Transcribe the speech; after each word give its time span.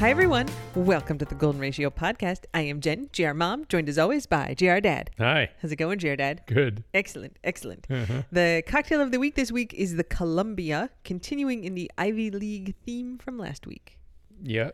Hi, 0.00 0.08
everyone. 0.08 0.48
Welcome 0.74 1.18
to 1.18 1.26
the 1.26 1.34
Golden 1.34 1.60
Ratio 1.60 1.90
podcast. 1.90 2.46
I 2.54 2.62
am 2.62 2.80
Jen, 2.80 3.10
GR 3.14 3.34
Mom, 3.34 3.66
joined 3.68 3.86
as 3.86 3.98
always 3.98 4.24
by 4.24 4.54
GR 4.58 4.78
Dad. 4.78 5.10
Hi. 5.18 5.50
How's 5.60 5.72
it 5.72 5.76
going, 5.76 5.98
GR 5.98 6.14
Dad? 6.14 6.40
Good. 6.46 6.84
Excellent, 6.94 7.36
excellent. 7.44 7.86
Uh-huh. 7.90 8.22
The 8.32 8.62
cocktail 8.66 9.02
of 9.02 9.12
the 9.12 9.18
week 9.18 9.34
this 9.34 9.52
week 9.52 9.74
is 9.74 9.96
the 9.96 10.04
Columbia, 10.04 10.88
continuing 11.04 11.64
in 11.64 11.74
the 11.74 11.90
Ivy 11.98 12.30
League 12.30 12.76
theme 12.86 13.18
from 13.18 13.36
last 13.36 13.66
week. 13.66 13.98
Yeah. 14.42 14.70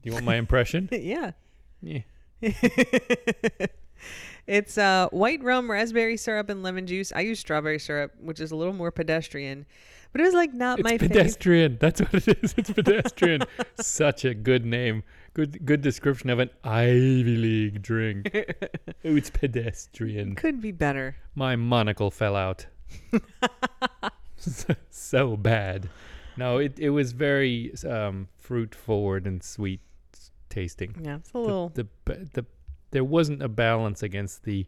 Do 0.00 0.08
you 0.08 0.14
want 0.14 0.24
my 0.24 0.36
impression? 0.36 0.88
yeah. 0.92 1.32
yeah. 1.82 2.00
it's 4.46 4.78
uh, 4.78 5.08
white 5.10 5.44
rum, 5.44 5.70
raspberry 5.70 6.16
syrup, 6.16 6.48
and 6.48 6.62
lemon 6.62 6.86
juice. 6.86 7.12
I 7.14 7.20
use 7.20 7.40
strawberry 7.40 7.78
syrup, 7.78 8.12
which 8.18 8.40
is 8.40 8.52
a 8.52 8.56
little 8.56 8.72
more 8.72 8.90
pedestrian, 8.90 9.66
but 10.12 10.20
it 10.20 10.24
was 10.24 10.34
like 10.34 10.52
not 10.54 10.78
It's 10.78 10.84
my 10.84 10.90
favorite. 10.98 11.08
pedestrian. 11.08 11.78
That's 11.80 12.00
what 12.00 12.14
it 12.14 12.44
is. 12.44 12.54
It's 12.56 12.70
pedestrian. 12.74 13.42
Such 13.80 14.24
a 14.24 14.34
good 14.34 14.64
name. 14.64 15.02
Good 15.34 15.64
good 15.64 15.80
description 15.80 16.28
of 16.30 16.38
an 16.38 16.50
Ivy 16.62 17.36
League 17.36 17.82
drink. 17.82 18.30
it's 19.02 19.30
pedestrian. 19.30 20.34
Could 20.34 20.60
be 20.60 20.72
better. 20.72 21.16
My 21.34 21.56
monocle 21.56 22.10
fell 22.10 22.36
out. 22.36 22.66
so, 24.90 25.36
bad. 25.36 25.88
No, 26.36 26.58
it, 26.58 26.78
it 26.78 26.90
was 26.90 27.12
very 27.12 27.72
um, 27.88 28.28
fruit 28.38 28.74
forward 28.74 29.26
and 29.26 29.42
sweet 29.42 29.80
tasting. 30.48 30.96
Yeah, 31.02 31.16
it's 31.16 31.32
a 31.32 31.38
little. 31.38 31.68
the, 31.70 31.86
the, 32.04 32.28
the 32.34 32.46
there 32.90 33.04
wasn't 33.04 33.42
a 33.42 33.48
balance 33.48 34.02
against 34.02 34.44
the 34.44 34.66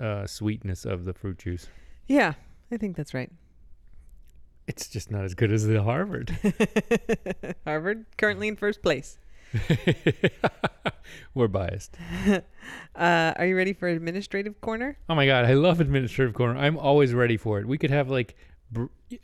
uh, 0.00 0.26
sweetness 0.26 0.84
of 0.84 1.04
the 1.04 1.12
fruit 1.12 1.38
juice. 1.38 1.68
yeah, 2.08 2.34
I 2.72 2.76
think 2.76 2.96
that's 2.96 3.14
right. 3.14 3.30
It's 4.70 4.86
just 4.86 5.10
not 5.10 5.24
as 5.24 5.34
good 5.34 5.50
as 5.50 5.66
the 5.66 5.82
Harvard. 5.82 6.38
Harvard 7.64 8.06
currently 8.16 8.46
in 8.46 8.54
first 8.54 8.82
place. 8.82 9.18
We're 11.34 11.48
biased. 11.48 11.96
Uh, 12.94 13.32
are 13.36 13.46
you 13.46 13.56
ready 13.56 13.72
for 13.72 13.88
administrative 13.88 14.60
corner? 14.60 14.98
Oh 15.08 15.14
my 15.14 15.26
god, 15.26 15.44
I 15.44 15.54
love 15.54 15.80
administrative 15.80 16.34
corner. 16.34 16.58
I'm 16.58 16.76
always 16.76 17.14
ready 17.14 17.36
for 17.36 17.58
it. 17.58 17.66
We 17.66 17.78
could 17.78 17.90
have 17.90 18.10
like 18.10 18.36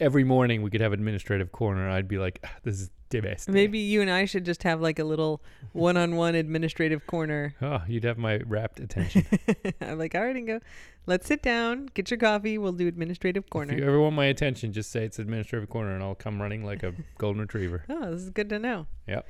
every 0.00 0.24
morning 0.24 0.62
we 0.62 0.70
could 0.70 0.80
have 0.80 0.92
administrative 0.92 1.52
corner. 1.52 1.88
I'd 1.88 2.08
be 2.08 2.18
like, 2.18 2.40
"Ah, 2.44 2.54
this 2.62 2.80
is 2.80 2.90
the 3.10 3.20
best. 3.20 3.48
Maybe 3.48 3.78
you 3.78 4.00
and 4.00 4.10
I 4.10 4.24
should 4.24 4.44
just 4.44 4.62
have 4.64 4.80
like 4.80 4.98
a 4.98 5.04
little 5.04 5.42
one-on-one 5.72 6.34
administrative 6.34 7.06
corner. 7.06 7.54
Oh, 7.62 7.82
you'd 7.86 8.04
have 8.04 8.18
my 8.18 8.38
rapt 8.38 8.80
attention. 8.80 9.24
I'm 9.80 9.98
like, 9.98 10.14
all 10.14 10.22
right, 10.22 10.34
and 10.36 10.46
go. 10.46 10.60
Let's 11.06 11.28
sit 11.28 11.40
down, 11.40 11.88
get 11.94 12.10
your 12.10 12.18
coffee. 12.18 12.58
We'll 12.58 12.72
do 12.72 12.88
administrative 12.88 13.48
corner. 13.48 13.72
if 13.74 13.78
you 13.78 13.86
ever 13.86 14.00
want 14.00 14.16
my 14.16 14.24
attention, 14.24 14.72
just 14.72 14.90
say 14.90 15.04
it's 15.04 15.20
administrative 15.20 15.68
corner, 15.68 15.94
and 15.94 16.02
I'll 16.02 16.16
come 16.16 16.42
running 16.42 16.64
like 16.64 16.82
a 16.82 16.94
golden 17.18 17.42
retriever. 17.42 17.84
Oh, 17.88 18.10
this 18.10 18.22
is 18.22 18.30
good 18.30 18.48
to 18.48 18.58
know. 18.58 18.86
Yep. 19.06 19.26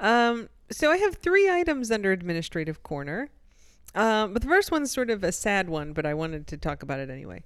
Um, 0.00 0.48
so 0.70 0.90
I 0.90 0.98
have 0.98 1.16
three 1.16 1.50
items 1.50 1.90
under 1.90 2.12
administrative 2.12 2.82
corner. 2.82 3.30
Um, 3.94 4.32
but 4.32 4.42
the 4.42 4.48
first 4.48 4.70
one's 4.70 4.90
sort 4.90 5.08
of 5.08 5.24
a 5.24 5.32
sad 5.32 5.68
one, 5.68 5.92
but 5.92 6.04
I 6.04 6.14
wanted 6.14 6.46
to 6.48 6.56
talk 6.56 6.82
about 6.82 7.00
it 7.00 7.08
anyway. 7.10 7.42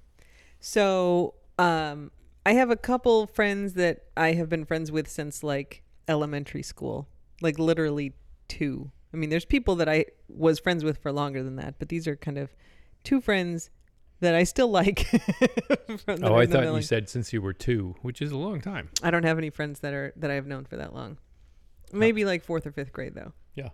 So, 0.60 1.34
um, 1.58 2.10
I 2.46 2.52
have 2.52 2.70
a 2.70 2.76
couple 2.76 3.26
friends 3.26 3.74
that 3.74 4.04
I 4.16 4.32
have 4.32 4.48
been 4.48 4.64
friends 4.64 4.90
with 4.90 5.08
since 5.08 5.42
like 5.42 5.82
elementary 6.06 6.62
school, 6.62 7.08
like 7.40 7.58
literally 7.58 8.14
two. 8.48 8.90
I 9.12 9.16
mean, 9.16 9.30
there's 9.30 9.44
people 9.44 9.76
that 9.76 9.88
I 9.88 10.06
was 10.28 10.58
friends 10.58 10.84
with 10.84 10.98
for 10.98 11.12
longer 11.12 11.42
than 11.42 11.56
that, 11.56 11.78
but 11.78 11.88
these 11.88 12.06
are 12.06 12.16
kind 12.16 12.38
of 12.38 12.54
two 13.04 13.20
friends 13.20 13.70
that 14.20 14.34
I 14.34 14.44
still 14.44 14.68
like. 14.68 15.06
Oh, 16.22 16.36
I 16.36 16.46
thought 16.46 16.74
you 16.74 16.82
said 16.82 17.08
since 17.08 17.32
you 17.32 17.40
were 17.42 17.52
two, 17.52 17.94
which 18.02 18.20
is 18.22 18.30
a 18.30 18.36
long 18.36 18.60
time. 18.60 18.90
I 19.02 19.10
don't 19.10 19.24
have 19.24 19.38
any 19.38 19.50
friends 19.50 19.80
that 19.80 19.94
are 19.94 20.12
that 20.16 20.30
I 20.30 20.34
have 20.34 20.46
known 20.46 20.64
for 20.64 20.76
that 20.76 20.94
long. 20.94 21.18
Maybe 21.92 22.24
like 22.24 22.44
fourth 22.44 22.66
or 22.66 22.72
fifth 22.72 22.92
grade 22.92 23.14
though. 23.14 23.32
Yeah. 23.54 23.68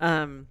Um. 0.00 0.48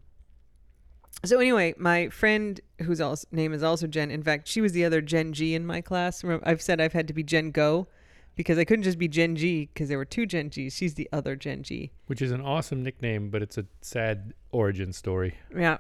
So 1.26 1.40
anyway, 1.40 1.74
my 1.78 2.10
friend 2.10 2.60
whose 2.82 3.02
also, 3.02 3.28
name 3.32 3.54
is 3.54 3.62
also 3.62 3.88
Jen. 3.88 4.10
In 4.10 4.24
fact, 4.24 4.48
she 4.48 4.62
was 4.62 4.72
the 4.72 4.86
other 4.86 5.02
Gen 5.02 5.34
G 5.34 5.54
in 5.54 5.66
my 5.66 5.82
class. 5.82 6.24
Remember, 6.24 6.48
I've 6.48 6.62
said 6.62 6.80
I've 6.80 6.94
had 6.94 7.08
to 7.08 7.14
be 7.14 7.24
Gen 7.24 7.52
Go 7.52 7.88
because 8.36 8.58
I 8.58 8.64
couldn't 8.64 8.84
just 8.84 8.98
be 8.98 9.10
Gen 9.10 9.36
G 9.36 9.70
because 9.74 9.90
there 9.90 9.98
were 9.98 10.06
two 10.06 10.26
Gen 10.26 10.48
Gs. 10.48 10.74
She's 10.74 10.94
the 10.94 11.10
other 11.12 11.36
Gen 11.36 11.64
G. 11.64 11.92
Which 12.08 12.22
is 12.22 12.32
an 12.32 12.40
awesome 12.40 12.84
nickname, 12.84 13.30
but 13.30 13.42
it's 13.42 13.58
a 13.58 13.66
sad 13.82 14.34
origin 14.52 14.94
story. 14.94 15.36
Yeah. 15.54 15.80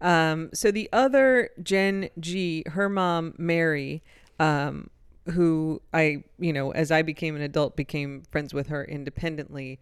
Um, 0.00 0.50
so 0.52 0.72
the 0.72 0.88
other 0.92 1.50
Gen 1.62 2.08
G, 2.18 2.64
her 2.66 2.88
mom, 2.88 3.34
Mary, 3.38 4.02
um, 4.40 4.90
who 5.26 5.80
I, 5.94 6.24
you 6.40 6.52
know, 6.52 6.72
as 6.72 6.90
I 6.90 7.02
became 7.02 7.36
an 7.36 7.42
adult, 7.42 7.76
became 7.76 8.24
friends 8.32 8.52
with 8.52 8.66
her 8.66 8.84
independently. 8.84 9.78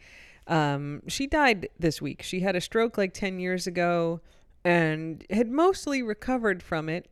Um, 0.46 1.02
she 1.08 1.26
died 1.26 1.70
this 1.78 2.02
week. 2.02 2.20
She 2.22 2.40
had 2.40 2.54
a 2.54 2.60
stroke 2.60 2.98
like 2.98 3.14
10 3.14 3.40
years 3.40 3.66
ago 3.66 4.20
and 4.64 5.24
had 5.30 5.50
mostly 5.50 6.02
recovered 6.02 6.62
from 6.62 6.88
it. 6.88 7.08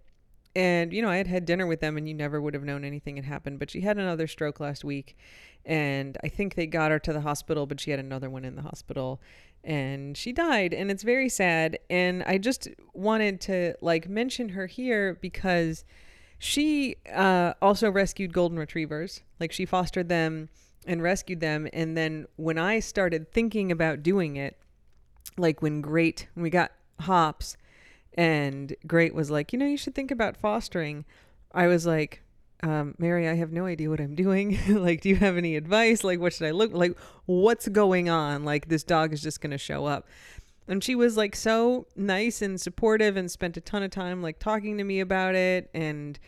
And, 0.57 0.93
you 0.93 1.03
know, 1.03 1.11
I 1.11 1.17
had 1.17 1.29
had 1.29 1.45
dinner 1.45 1.67
with 1.67 1.81
them 1.81 1.97
and 1.97 2.09
you 2.09 2.15
never 2.15 2.41
would 2.41 2.55
have 2.55 2.65
known 2.65 2.85
anything 2.85 3.17
had 3.17 3.25
happened. 3.25 3.59
But 3.59 3.71
she 3.71 3.83
had 3.83 3.99
another 3.99 4.27
stroke 4.27 4.61
last 4.61 4.85
week. 4.85 5.17
And 5.65 6.17
I 6.25 6.29
think 6.29 6.55
they 6.55 6.67
got 6.67 6.91
her 6.91 6.99
to 7.01 7.13
the 7.13 7.21
hospital, 7.21 7.67
but 7.67 7.81
she 7.81 7.91
had 7.91 8.01
another 8.01 8.31
one 8.31 8.45
in 8.45 8.57
the 8.57 8.63
hospital 8.63 9.21
and 9.65 10.17
she 10.17 10.33
died 10.33 10.73
and 10.73 10.91
it's 10.91 11.03
very 11.03 11.29
sad 11.29 11.79
and 11.91 12.23
i 12.25 12.39
just 12.39 12.69
wanted 12.93 13.41
to 13.41 13.75
like 13.81 14.09
mention 14.09 14.51
her 14.51 14.67
here 14.67 15.19
because 15.21 15.85
she 16.39 16.97
uh, 17.13 17.53
also 17.61 17.91
rescued 17.91 18.33
golden 18.33 18.59
retrievers 18.59 19.23
like 19.41 19.51
she 19.51 19.67
fostered 19.67 20.09
them 20.09 20.49
and 20.87 21.03
rescued 21.03 21.41
them 21.41 21.69
and 21.73 21.97
then 21.97 22.27
when 22.37 22.57
i 22.57 22.79
started 22.79 23.31
thinking 23.33 23.73
about 23.73 24.03
doing 24.03 24.37
it 24.37 24.57
like 25.37 25.61
when 25.61 25.81
great 25.81 26.29
when 26.35 26.45
we 26.45 26.51
got 26.51 26.73
Hobbs 27.01 27.57
and 28.15 28.75
great 28.87 29.15
was 29.15 29.31
like 29.31 29.53
you 29.53 29.59
know 29.59 29.67
you 29.67 29.77
should 29.77 29.95
think 29.95 30.11
about 30.11 30.37
fostering 30.37 31.05
i 31.53 31.67
was 31.67 31.87
like 31.87 32.23
um, 32.61 32.97
Mary, 32.99 33.29
I 33.29 33.35
have 33.35 33.53
no 33.53 33.67
idea 33.67 33.89
what 33.89 34.01
I'm 34.01 34.17
doing. 34.17 34.59
like, 34.69 35.01
do 35.01 35.09
you 35.09 35.15
have 35.15 35.37
any 35.37 35.55
advice? 35.55 36.03
Like, 36.03 36.19
what 36.19 36.33
should 36.33 36.49
I 36.49 36.51
look 36.51 36.73
like? 36.73 36.99
What's 37.27 37.69
going 37.69 38.09
on? 38.09 38.45
Like, 38.45 38.69
this 38.69 38.83
dog 38.83 39.13
is 39.13 39.23
just 39.23 39.41
going 39.41 39.53
to 39.53 39.59
show 39.59 39.87
up. 39.87 40.09
And 40.67 40.83
she 40.83 40.97
was 40.97 41.17
like 41.17 41.37
so 41.37 41.87
nice 41.95 42.43
and 42.43 42.61
supportive 42.61 43.17
and 43.17 43.31
spent 43.31 43.57
a 43.57 43.61
ton 43.61 43.85
of 43.85 43.93
time 43.93 44.23
like 44.23 44.41
talking 44.41 44.77
to 44.77 44.83
me 44.85 44.99
about 44.99 45.37
it 45.37 45.71
and, 45.73 46.19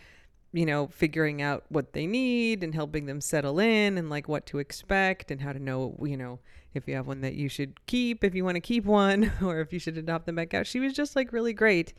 you 0.53 0.67
know, 0.67 0.89
figuring 0.89 1.41
out 1.41 1.65
what 1.69 1.93
they 1.93 2.07
need 2.07 2.65
and 2.65 2.75
helping 2.75 3.07
them 3.07 3.21
settle 3.21 3.61
in 3.61 3.97
and 3.97 4.11
like 4.11 4.29
what 4.29 4.47
to 4.47 4.59
expect 4.59 5.31
and 5.31 5.41
how 5.41 5.53
to 5.53 5.61
know, 5.61 5.97
you 6.03 6.17
know, 6.17 6.41
if 6.75 6.89
you 6.89 6.95
have 6.95 7.07
one 7.07 7.21
that 7.21 7.35
you 7.35 7.49
should 7.49 7.85
keep, 7.87 8.25
if 8.25 8.35
you 8.35 8.45
want 8.45 8.57
to 8.57 8.61
keep 8.61 8.85
one, 8.85 9.33
or 9.45 9.61
if 9.61 9.73
you 9.73 9.79
should 9.79 9.97
adopt 9.97 10.27
them 10.27 10.35
back 10.35 10.53
out. 10.55 10.67
She 10.67 10.81
was 10.81 10.93
just 10.93 11.15
like 11.15 11.33
really 11.33 11.53
great. 11.53 11.95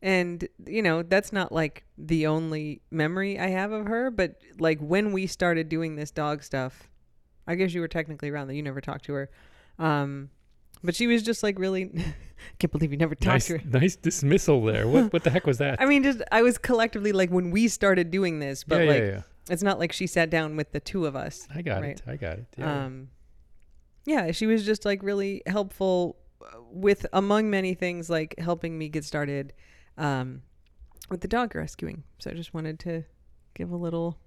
And, 0.00 0.48
you 0.66 0.82
know, 0.82 1.02
that's 1.02 1.32
not 1.32 1.52
like 1.52 1.84
the 1.96 2.26
only 2.26 2.80
memory 2.90 3.38
I 3.38 3.48
have 3.48 3.72
of 3.72 3.86
her, 3.86 4.10
but 4.10 4.36
like 4.58 4.80
when 4.80 5.12
we 5.12 5.26
started 5.26 5.68
doing 5.68 5.94
this 5.94 6.10
dog 6.10 6.42
stuff, 6.42 6.88
I 7.46 7.54
guess 7.54 7.74
you 7.74 7.80
were 7.80 7.88
technically 7.88 8.30
around 8.30 8.48
that 8.48 8.54
you 8.54 8.62
never 8.62 8.80
talked 8.80 9.04
to 9.06 9.12
her. 9.12 9.30
Um, 9.78 10.30
but 10.84 10.94
she 10.94 11.06
was 11.06 11.22
just 11.22 11.42
like 11.42 11.58
really, 11.58 11.84
I 11.96 12.14
can't 12.58 12.72
believe 12.72 12.90
you 12.92 12.98
never 12.98 13.14
talked 13.14 13.26
Nice, 13.26 13.46
to 13.46 13.58
her. 13.58 13.64
nice 13.68 13.96
dismissal 13.96 14.62
there. 14.64 14.86
What 14.88 15.12
what 15.12 15.24
the 15.24 15.30
heck 15.30 15.46
was 15.46 15.58
that? 15.58 15.80
I 15.82 15.86
mean, 15.86 16.02
just 16.02 16.22
I 16.32 16.42
was 16.42 16.58
collectively 16.58 17.12
like 17.12 17.30
when 17.30 17.50
we 17.50 17.68
started 17.68 18.10
doing 18.10 18.38
this, 18.40 18.64
but 18.64 18.82
yeah, 18.82 18.88
like 18.88 19.02
yeah, 19.02 19.08
yeah. 19.08 19.22
it's 19.50 19.62
not 19.62 19.78
like 19.78 19.92
she 19.92 20.06
sat 20.06 20.30
down 20.30 20.56
with 20.56 20.72
the 20.72 20.80
two 20.80 21.06
of 21.06 21.14
us. 21.16 21.46
I 21.54 21.62
got 21.62 21.82
right. 21.82 21.90
it. 21.90 22.02
I 22.06 22.16
got 22.16 22.38
it. 22.38 22.46
Yeah. 22.56 22.84
Um, 22.84 23.08
yeah, 24.04 24.32
she 24.32 24.46
was 24.46 24.64
just 24.66 24.84
like 24.84 25.02
really 25.02 25.42
helpful 25.46 26.16
uh, 26.42 26.58
with 26.70 27.06
among 27.12 27.50
many 27.50 27.74
things, 27.74 28.10
like 28.10 28.34
helping 28.38 28.76
me 28.76 28.88
get 28.88 29.04
started 29.04 29.52
um, 29.96 30.42
with 31.08 31.20
the 31.20 31.28
dog 31.28 31.54
rescuing. 31.54 32.02
So 32.18 32.30
I 32.30 32.34
just 32.34 32.52
wanted 32.54 32.80
to 32.80 33.04
give 33.54 33.70
a 33.70 33.76
little 33.76 34.18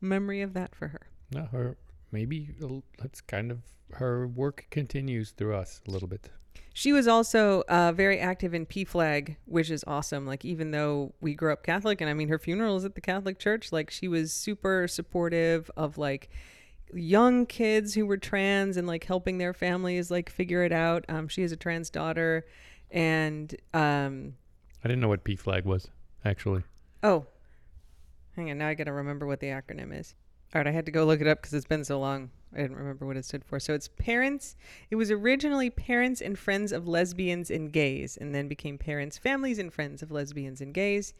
memory 0.00 0.40
of 0.40 0.54
that 0.54 0.74
for 0.74 0.88
her. 0.88 1.02
no, 1.34 1.44
her 1.52 1.76
maybe 2.12 2.50
that's 2.98 3.20
kind 3.20 3.50
of 3.50 3.58
her 3.94 4.26
work 4.26 4.66
continues 4.70 5.30
through 5.30 5.56
us 5.56 5.80
a 5.86 5.90
little 5.90 6.08
bit. 6.08 6.30
She 6.74 6.92
was 6.92 7.06
also 7.06 7.62
uh, 7.68 7.92
very 7.92 8.18
active 8.18 8.54
in 8.54 8.64
PFLAG, 8.64 9.36
which 9.44 9.70
is 9.70 9.84
awesome. 9.86 10.26
Like, 10.26 10.44
even 10.44 10.70
though 10.70 11.12
we 11.20 11.34
grew 11.34 11.52
up 11.52 11.62
Catholic, 11.62 12.00
and 12.00 12.08
I 12.08 12.14
mean, 12.14 12.28
her 12.28 12.38
funeral 12.38 12.76
is 12.76 12.84
at 12.84 12.94
the 12.94 13.00
Catholic 13.00 13.38
Church, 13.38 13.72
like, 13.72 13.90
she 13.90 14.08
was 14.08 14.32
super 14.32 14.88
supportive 14.88 15.70
of 15.76 15.98
like 15.98 16.30
young 16.94 17.46
kids 17.46 17.94
who 17.94 18.06
were 18.06 18.16
trans 18.16 18.76
and 18.76 18.86
like 18.86 19.04
helping 19.04 19.38
their 19.38 19.54
families 19.54 20.10
like 20.10 20.30
figure 20.30 20.62
it 20.62 20.72
out. 20.72 21.04
Um, 21.08 21.28
she 21.28 21.42
has 21.42 21.52
a 21.52 21.56
trans 21.56 21.90
daughter, 21.90 22.46
and 22.90 23.54
um, 23.74 24.34
I 24.84 24.88
didn't 24.88 25.00
know 25.00 25.08
what 25.08 25.24
P 25.24 25.36
flag 25.36 25.64
was 25.64 25.88
actually. 26.24 26.62
oh, 27.02 27.26
hang 28.36 28.50
on, 28.50 28.58
now 28.58 28.68
I 28.68 28.74
got 28.74 28.84
to 28.84 28.92
remember 28.92 29.26
what 29.26 29.40
the 29.40 29.48
acronym 29.48 29.98
is. 29.98 30.14
All 30.54 30.58
right, 30.60 30.66
I 30.66 30.70
had 30.70 30.84
to 30.86 30.92
go 30.92 31.04
look 31.04 31.20
it 31.20 31.26
up 31.26 31.40
because 31.40 31.54
it's 31.54 31.66
been 31.66 31.84
so 31.84 31.98
long. 31.98 32.30
I 32.54 32.58
didn't 32.58 32.76
remember 32.76 33.06
what 33.06 33.16
it 33.16 33.24
stood 33.24 33.44
for. 33.44 33.58
So 33.58 33.72
it's 33.72 33.88
parents. 33.88 34.54
It 34.90 34.96
was 34.96 35.10
originally 35.10 35.70
Parents 35.70 36.20
and 36.20 36.38
Friends 36.38 36.72
of 36.72 36.86
Lesbians 36.86 37.50
and 37.50 37.72
Gays, 37.72 38.18
and 38.18 38.34
then 38.34 38.48
became 38.48 38.76
Parents, 38.76 39.16
Families, 39.16 39.58
and 39.58 39.72
Friends 39.72 40.02
of 40.02 40.10
Lesbians 40.10 40.60
and 40.60 40.74
Gays. 40.74 41.14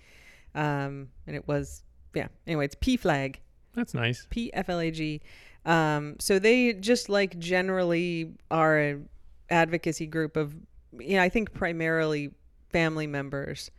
Um, 0.54 1.08
and 1.26 1.34
it 1.34 1.48
was, 1.48 1.82
yeah. 2.14 2.28
Anyway, 2.46 2.66
it's 2.66 2.76
P 2.78 2.98
flag, 2.98 3.40
That's 3.74 3.94
nice. 3.94 4.26
P 4.28 4.52
F 4.52 4.68
L 4.68 4.80
A 4.80 4.90
G. 4.90 5.22
Um, 5.64 6.16
so 6.18 6.38
they 6.38 6.74
just 6.74 7.08
like 7.08 7.38
generally 7.38 8.34
are 8.50 8.76
an 8.76 9.08
advocacy 9.48 10.06
group 10.06 10.36
of, 10.36 10.54
you 10.98 11.16
know, 11.16 11.22
I 11.22 11.30
think 11.30 11.54
primarily 11.54 12.34
family 12.70 13.06
members 13.06 13.70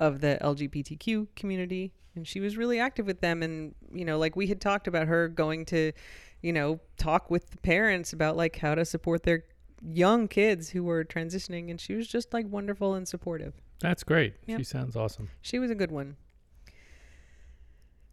of 0.00 0.20
the 0.20 0.38
LGBTQ 0.40 1.28
community. 1.36 1.92
And 2.14 2.26
she 2.26 2.40
was 2.40 2.56
really 2.56 2.80
active 2.80 3.06
with 3.06 3.20
them. 3.20 3.42
And, 3.42 3.74
you 3.92 4.04
know, 4.04 4.18
like 4.18 4.36
we 4.36 4.46
had 4.46 4.60
talked 4.60 4.88
about 4.88 5.06
her 5.06 5.28
going 5.28 5.64
to, 5.66 5.92
you 6.42 6.52
know, 6.52 6.80
talk 6.96 7.30
with 7.30 7.50
the 7.50 7.58
parents 7.58 8.12
about 8.12 8.36
like 8.36 8.56
how 8.56 8.74
to 8.74 8.84
support 8.84 9.22
their 9.24 9.44
young 9.82 10.26
kids 10.28 10.70
who 10.70 10.82
were 10.82 11.04
transitioning. 11.04 11.70
And 11.70 11.80
she 11.80 11.94
was 11.94 12.08
just 12.08 12.32
like 12.32 12.46
wonderful 12.48 12.94
and 12.94 13.06
supportive. 13.06 13.54
That's 13.80 14.02
great. 14.02 14.34
Yep. 14.46 14.58
She 14.58 14.64
sounds 14.64 14.96
awesome. 14.96 15.28
She 15.42 15.58
was 15.58 15.70
a 15.70 15.74
good 15.74 15.90
one. 15.90 16.16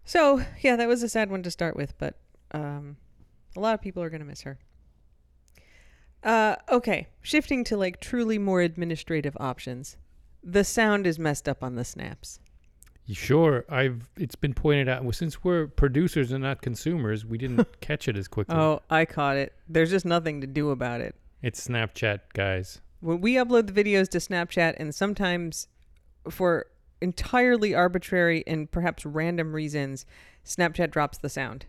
So, 0.06 0.44
yeah, 0.59 0.75
that 0.75 0.88
was 0.88 1.01
a 1.01 1.09
sad 1.09 1.31
one 1.31 1.44
to 1.44 1.51
start 1.51 1.77
with, 1.77 1.97
but 1.97 2.19
um, 2.51 2.97
a 3.56 3.59
lot 3.59 3.74
of 3.74 3.81
people 3.81 4.03
are 4.03 4.09
going 4.09 4.19
to 4.19 4.27
miss 4.27 4.41
her. 4.41 4.59
Uh, 6.24 6.56
okay, 6.69 7.07
shifting 7.21 7.63
to 7.65 7.77
like 7.77 8.00
truly 8.00 8.38
more 8.38 8.62
administrative 8.62 9.36
options. 9.39 9.97
The 10.43 10.63
sound 10.63 11.07
is 11.07 11.17
messed 11.17 11.47
up 11.47 11.63
on 11.63 11.75
the 11.75 11.85
snaps. 11.85 12.39
Sure, 13.11 13.65
I've. 13.67 14.09
It's 14.17 14.35
been 14.35 14.53
pointed 14.53 14.87
out. 14.87 15.03
Well, 15.03 15.11
since 15.11 15.43
we're 15.43 15.67
producers 15.67 16.31
and 16.31 16.43
not 16.43 16.61
consumers, 16.61 17.25
we 17.25 17.37
didn't 17.37 17.67
catch 17.81 18.07
it 18.07 18.15
as 18.15 18.27
quickly. 18.27 18.55
Oh, 18.55 18.81
I 18.89 19.05
caught 19.05 19.35
it. 19.35 19.53
There's 19.67 19.89
just 19.89 20.05
nothing 20.05 20.39
to 20.41 20.47
do 20.47 20.69
about 20.69 21.01
it. 21.01 21.15
It's 21.41 21.67
Snapchat, 21.67 22.19
guys. 22.33 22.79
When 23.01 23.19
we 23.19 23.33
upload 23.33 23.67
the 23.67 23.83
videos 23.83 24.07
to 24.09 24.19
Snapchat, 24.19 24.75
and 24.77 24.95
sometimes 24.95 25.67
for 26.29 26.67
entirely 27.01 27.75
arbitrary 27.75 28.45
and 28.47 28.71
perhaps 28.71 29.05
random 29.05 29.51
reasons, 29.51 30.05
Snapchat 30.45 30.89
drops 30.89 31.17
the 31.17 31.27
sound. 31.27 31.65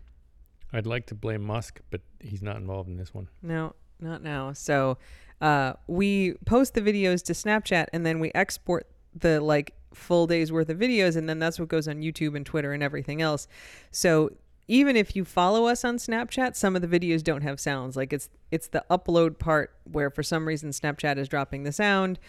I'd 0.71 0.85
like 0.85 1.05
to 1.07 1.15
blame 1.15 1.43
Musk, 1.43 1.81
but 1.89 1.99
he's 2.21 2.41
not 2.41 2.55
involved 2.55 2.87
in 2.87 2.95
this 2.95 3.13
one. 3.13 3.27
No, 3.41 3.75
not 3.99 4.23
now. 4.23 4.53
So 4.53 4.97
uh, 5.41 5.73
we 5.87 6.33
post 6.45 6.73
the 6.73 6.81
videos 6.81 7.23
to 7.23 7.33
Snapchat 7.33 7.87
and 7.93 8.05
then 8.05 8.19
we 8.19 8.31
export 8.33 8.87
the 9.13 9.39
like 9.41 9.73
full 9.93 10.27
day's 10.27 10.51
worth 10.51 10.69
of 10.69 10.77
videos 10.77 11.15
and 11.15 11.29
then 11.29 11.39
that's 11.39 11.59
what 11.59 11.69
goes 11.69 11.87
on 11.87 12.01
YouTube 12.01 12.35
and 12.35 12.45
Twitter 12.45 12.73
and 12.73 12.83
everything 12.83 13.21
else. 13.21 13.47
So 13.91 14.31
even 14.67 14.95
if 14.95 15.15
you 15.15 15.23
follow 15.25 15.67
us 15.67 15.85
on 15.85 15.97
Snapchat, 15.97 16.55
some 16.55 16.75
of 16.75 16.81
the 16.81 16.87
videos 16.87 17.23
don't 17.23 17.43
have 17.43 17.59
sounds. 17.59 17.95
Like 17.95 18.11
it's 18.11 18.29
it's 18.51 18.67
the 18.67 18.83
upload 18.89 19.37
part 19.37 19.75
where 19.91 20.09
for 20.09 20.23
some 20.23 20.47
reason 20.47 20.71
Snapchat 20.71 21.17
is 21.17 21.27
dropping 21.27 21.63
the 21.63 21.71
sound. 21.71 22.19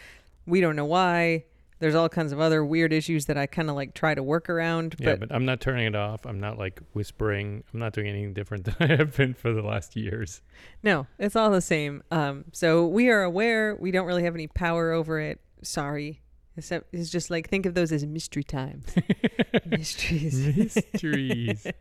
We 0.46 0.60
don't 0.60 0.76
know 0.76 0.84
why. 0.84 1.44
There's 1.78 1.94
all 1.94 2.08
kinds 2.08 2.32
of 2.32 2.40
other 2.40 2.64
weird 2.64 2.92
issues 2.92 3.26
that 3.26 3.36
I 3.36 3.46
kind 3.46 3.68
of 3.68 3.76
like 3.76 3.92
try 3.94 4.14
to 4.14 4.22
work 4.22 4.48
around. 4.48 4.96
Yeah, 4.98 5.12
But, 5.16 5.28
but 5.28 5.34
I'm 5.34 5.44
not 5.44 5.60
turning 5.60 5.86
it 5.86 5.94
off. 5.94 6.24
I'm 6.24 6.40
not 6.40 6.58
like 6.58 6.80
whispering. 6.94 7.64
I'm 7.72 7.80
not 7.80 7.92
doing 7.92 8.06
anything 8.08 8.32
different 8.32 8.64
than 8.78 8.90
I 8.90 8.96
have 8.96 9.14
been 9.16 9.34
for 9.34 9.52
the 9.52 9.62
last 9.62 9.94
years. 9.96 10.40
no, 10.82 11.06
it's 11.18 11.36
all 11.36 11.50
the 11.50 11.60
same. 11.60 12.02
Um, 12.10 12.46
so 12.52 12.86
we 12.86 13.10
are 13.10 13.22
aware. 13.22 13.76
We 13.76 13.90
don't 13.90 14.06
really 14.06 14.24
have 14.24 14.34
any 14.34 14.46
power 14.46 14.92
over 14.92 15.20
it. 15.20 15.40
Sorry. 15.62 16.22
Except 16.58 16.86
it's 16.94 17.10
just 17.10 17.30
like 17.30 17.50
think 17.50 17.66
of 17.66 17.74
those 17.74 17.92
as 17.92 18.06
mystery 18.06 18.42
times. 18.42 18.86
Mysteries. 19.66 20.56
Mysteries. 20.56 21.66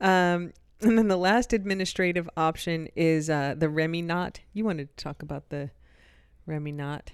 Um, 0.00 0.52
and 0.82 0.98
then 0.98 1.08
the 1.08 1.16
last 1.16 1.52
administrative 1.54 2.28
option 2.36 2.88
is 2.94 3.30
uh, 3.30 3.54
the 3.56 3.68
Remy 3.70 4.02
knot. 4.02 4.40
You 4.52 4.64
wanted 4.64 4.94
to 4.94 5.02
talk 5.02 5.22
about 5.22 5.48
the 5.48 5.70
Remy 6.44 6.72
knot. 6.72 7.12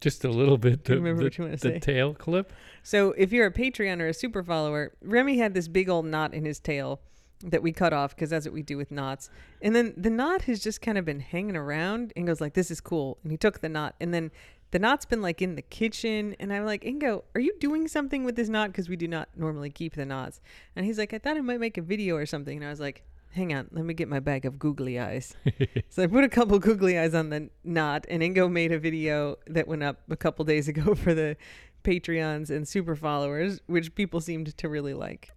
Just 0.00 0.24
a 0.24 0.28
little 0.28 0.58
bit. 0.58 0.84
The- 0.84 0.94
remember 0.96 1.20
the, 1.20 1.26
what 1.26 1.38
you 1.38 1.44
want 1.44 1.58
to 1.58 1.68
the 1.68 1.74
say? 1.74 1.78
tail 1.80 2.14
clip. 2.14 2.52
So 2.82 3.12
if 3.12 3.32
you're 3.32 3.46
a 3.46 3.52
Patreon 3.52 4.00
or 4.00 4.08
a 4.08 4.14
super 4.14 4.42
follower, 4.42 4.92
Remy 5.02 5.38
had 5.38 5.54
this 5.54 5.68
big 5.68 5.88
old 5.88 6.06
knot 6.06 6.34
in 6.34 6.44
his 6.44 6.60
tail 6.60 7.00
that 7.42 7.62
we 7.62 7.72
cut 7.72 7.92
off 7.92 8.14
because 8.14 8.30
that's 8.30 8.46
what 8.46 8.54
we 8.54 8.62
do 8.62 8.76
with 8.76 8.90
knots. 8.90 9.28
And 9.60 9.74
then 9.74 9.94
the 9.96 10.10
knot 10.10 10.42
has 10.42 10.60
just 10.60 10.80
kind 10.80 10.96
of 10.96 11.04
been 11.04 11.20
hanging 11.20 11.56
around 11.56 12.12
and 12.16 12.26
goes 12.26 12.40
like, 12.40 12.54
this 12.54 12.70
is 12.70 12.80
cool. 12.80 13.18
And 13.22 13.30
he 13.32 13.38
took 13.38 13.60
the 13.60 13.68
knot 13.68 13.94
and 14.00 14.12
then 14.14 14.30
the 14.70 14.78
knot's 14.78 15.06
been 15.06 15.22
like 15.22 15.40
in 15.42 15.54
the 15.54 15.62
kitchen. 15.62 16.34
And 16.40 16.52
I'm 16.52 16.64
like, 16.64 16.84
Ingo, 16.84 17.22
are 17.34 17.40
you 17.40 17.54
doing 17.60 17.88
something 17.88 18.24
with 18.24 18.36
this 18.36 18.48
knot? 18.48 18.68
Because 18.72 18.88
we 18.88 18.96
do 18.96 19.08
not 19.08 19.28
normally 19.36 19.70
keep 19.70 19.94
the 19.94 20.06
knots. 20.06 20.40
And 20.74 20.84
he's 20.84 20.98
like, 20.98 21.12
I 21.14 21.18
thought 21.18 21.36
I 21.36 21.40
might 21.40 21.60
make 21.60 21.78
a 21.78 21.82
video 21.82 22.16
or 22.16 22.26
something. 22.26 22.56
And 22.56 22.66
I 22.66 22.70
was 22.70 22.80
like, 22.80 23.02
hang 23.36 23.52
on, 23.52 23.68
let 23.70 23.84
me 23.84 23.94
get 23.94 24.08
my 24.08 24.18
bag 24.18 24.44
of 24.46 24.58
googly 24.58 24.98
eyes. 24.98 25.34
so 25.90 26.02
I 26.02 26.06
put 26.06 26.24
a 26.24 26.28
couple 26.28 26.58
googly 26.58 26.98
eyes 26.98 27.14
on 27.14 27.30
the 27.30 27.50
knot, 27.62 28.06
and 28.08 28.22
Ingo 28.22 28.50
made 28.50 28.72
a 28.72 28.78
video 28.78 29.36
that 29.46 29.68
went 29.68 29.82
up 29.82 30.00
a 30.10 30.16
couple 30.16 30.44
days 30.44 30.68
ago 30.68 30.94
for 30.96 31.14
the 31.14 31.36
Patreons 31.84 32.50
and 32.50 32.66
super 32.66 32.96
followers, 32.96 33.60
which 33.66 33.94
people 33.94 34.20
seemed 34.20 34.56
to 34.56 34.68
really 34.68 34.94
like. 34.94 35.30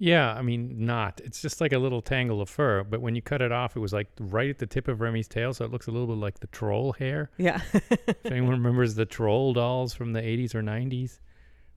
Yeah, 0.00 0.32
I 0.32 0.42
mean, 0.42 0.86
not. 0.86 1.20
It's 1.24 1.42
just 1.42 1.60
like 1.60 1.72
a 1.72 1.78
little 1.78 2.02
tangle 2.02 2.40
of 2.40 2.48
fur, 2.48 2.84
but 2.84 3.00
when 3.00 3.16
you 3.16 3.22
cut 3.22 3.42
it 3.42 3.50
off, 3.50 3.74
it 3.74 3.80
was 3.80 3.92
like 3.92 4.08
right 4.20 4.50
at 4.50 4.58
the 4.58 4.66
tip 4.66 4.86
of 4.86 5.00
Remy's 5.00 5.26
tail, 5.26 5.52
so 5.54 5.64
it 5.64 5.72
looks 5.72 5.86
a 5.86 5.90
little 5.90 6.06
bit 6.06 6.18
like 6.18 6.40
the 6.40 6.46
troll 6.48 6.92
hair. 6.92 7.30
Yeah. 7.36 7.60
if 7.72 8.26
anyone 8.26 8.50
remembers 8.50 8.94
the 8.94 9.06
troll 9.06 9.54
dolls 9.54 9.94
from 9.94 10.12
the 10.12 10.20
80s 10.20 10.54
or 10.54 10.62
90s, 10.62 11.18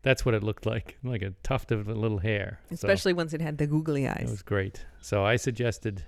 that's 0.03 0.25
what 0.25 0.33
it 0.33 0.43
looked 0.43 0.65
like, 0.65 0.97
like 1.03 1.21
a 1.21 1.31
tuft 1.43 1.71
of 1.71 1.87
little 1.87 2.19
hair. 2.19 2.59
So 2.69 2.75
Especially 2.75 3.13
once 3.13 3.33
it 3.33 3.41
had 3.41 3.57
the 3.57 3.67
googly 3.67 4.07
eyes. 4.07 4.23
it 4.27 4.29
was 4.31 4.41
great. 4.41 4.85
So 4.99 5.23
I 5.23 5.35
suggested 5.35 6.03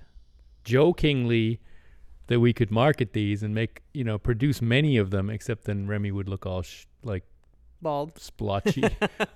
jokingly 0.64 1.60
that 2.26 2.40
we 2.40 2.52
could 2.52 2.70
market 2.70 3.12
these 3.12 3.42
and 3.42 3.54
make, 3.54 3.82
you 3.92 4.02
know, 4.04 4.18
produce 4.18 4.62
many 4.62 4.96
of 4.96 5.10
them, 5.10 5.28
except 5.30 5.64
then 5.64 5.86
Remy 5.86 6.10
would 6.10 6.28
look 6.28 6.46
all 6.46 6.62
sh- 6.62 6.86
like 7.02 7.22
Bald. 7.82 8.18
splotchy, 8.18 8.82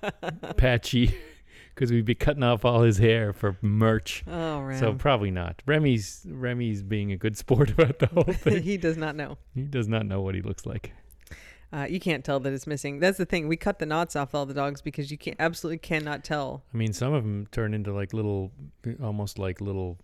patchy, 0.57 1.15
because 1.75 1.91
we'd 1.91 2.05
be 2.05 2.15
cutting 2.15 2.41
off 2.43 2.65
all 2.65 2.81
his 2.81 2.97
hair 2.97 3.31
for 3.31 3.57
merch. 3.61 4.23
Oh, 4.27 4.61
man. 4.63 4.79
So 4.79 4.93
probably 4.93 5.29
not. 5.31 5.61
Remy's 5.67 6.25
Remy's 6.27 6.81
being 6.81 7.11
a 7.11 7.17
good 7.17 7.37
sport 7.37 7.69
about 7.77 7.99
the 7.99 8.07
whole 8.07 8.23
thing. 8.33 8.63
he 8.63 8.75
does 8.77 8.97
not 8.97 9.15
know. 9.15 9.37
he 9.53 9.61
does 9.63 9.87
not 9.87 10.05
know 10.07 10.21
what 10.21 10.33
he 10.35 10.41
looks 10.41 10.65
like. 10.65 10.91
Uh, 11.71 11.85
you 11.89 11.99
can't 11.99 12.25
tell 12.25 12.39
that 12.39 12.51
it's 12.51 12.65
missing. 12.65 12.99
That's 12.99 13.17
the 13.19 13.25
thing. 13.25 13.47
We 13.47 13.55
cut 13.55 13.77
the 13.79 13.85
knots 13.85 14.15
off 14.15 14.33
all 14.33 14.45
the 14.47 14.55
dogs 14.55 14.81
because 14.81 15.11
you 15.11 15.17
can't 15.19 15.37
absolutely 15.39 15.77
cannot 15.77 16.23
tell. 16.23 16.63
I 16.73 16.77
mean, 16.77 16.93
some 16.93 17.13
of 17.13 17.23
them 17.23 17.47
turn 17.51 17.73
into 17.75 17.93
like 17.93 18.11
little, 18.11 18.51
almost 19.01 19.37
like 19.37 19.61
little 19.61 19.99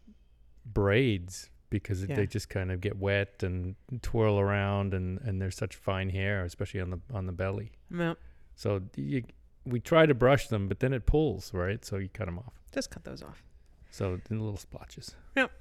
braids 0.65 1.49
because 1.69 2.03
Yeah. 2.05 2.15
they 2.15 2.27
just 2.27 2.49
kind 2.49 2.71
of 2.71 2.81
get 2.81 2.97
wet 2.97 3.41
and 3.43 3.75
twirl 4.01 4.39
around, 4.39 4.93
and 4.93 5.19
and 5.21 5.41
there's 5.41 5.55
such 5.57 5.75
fine 5.75 6.09
hair, 6.09 6.43
especially 6.43 6.79
on 6.81 6.89
the 6.91 6.99
on 7.13 7.25
the 7.25 7.31
belly. 7.31 7.71
No, 7.89 8.15
So 8.55 8.81
you, 8.95 9.23
we 9.65 9.79
try 9.79 10.05
to 10.05 10.13
brush 10.13 10.47
them, 10.47 10.67
but 10.67 10.79
then 10.79 10.93
it 10.93 11.05
pulls, 11.05 11.53
right? 11.53 11.83
So 11.83 11.97
you 11.97 12.09
cut 12.09 12.25
them 12.25 12.37
off. 12.39 12.53
just 12.71 12.91
cut 12.91 13.03
those 13.03 13.23
off. 13.23 13.41
So 13.89 14.19
in 14.29 14.39
little 14.39 14.57
splotches. 14.57 15.15
Yep. 15.35 15.51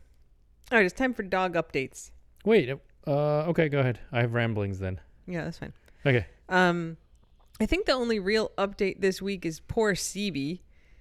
All 0.73 0.78
right, 0.78 0.84
it's 0.84 0.94
time 0.94 1.14
for 1.14 1.23
dog 1.23 1.54
updates. 1.54 2.11
Wait, 2.44 2.68
uh, 3.06 3.11
okay, 3.50 3.68
go 3.68 3.78
ahead. 3.80 4.00
I 4.12 4.20
have 4.20 4.34
ramblings 4.34 4.78
then. 4.78 5.00
Yeah, 5.26 5.44
that's 5.44 5.58
fine. 5.58 5.73
Okay. 6.06 6.26
Um, 6.49 6.96
I 7.61 7.66
think 7.66 7.87
the 7.87 7.92
only 7.92 8.18
real 8.18 8.50
update 8.58 9.00
this 9.00 9.23
week 9.23 9.46
is 9.46 9.61
poor 9.61 9.94
CB. 9.94 10.61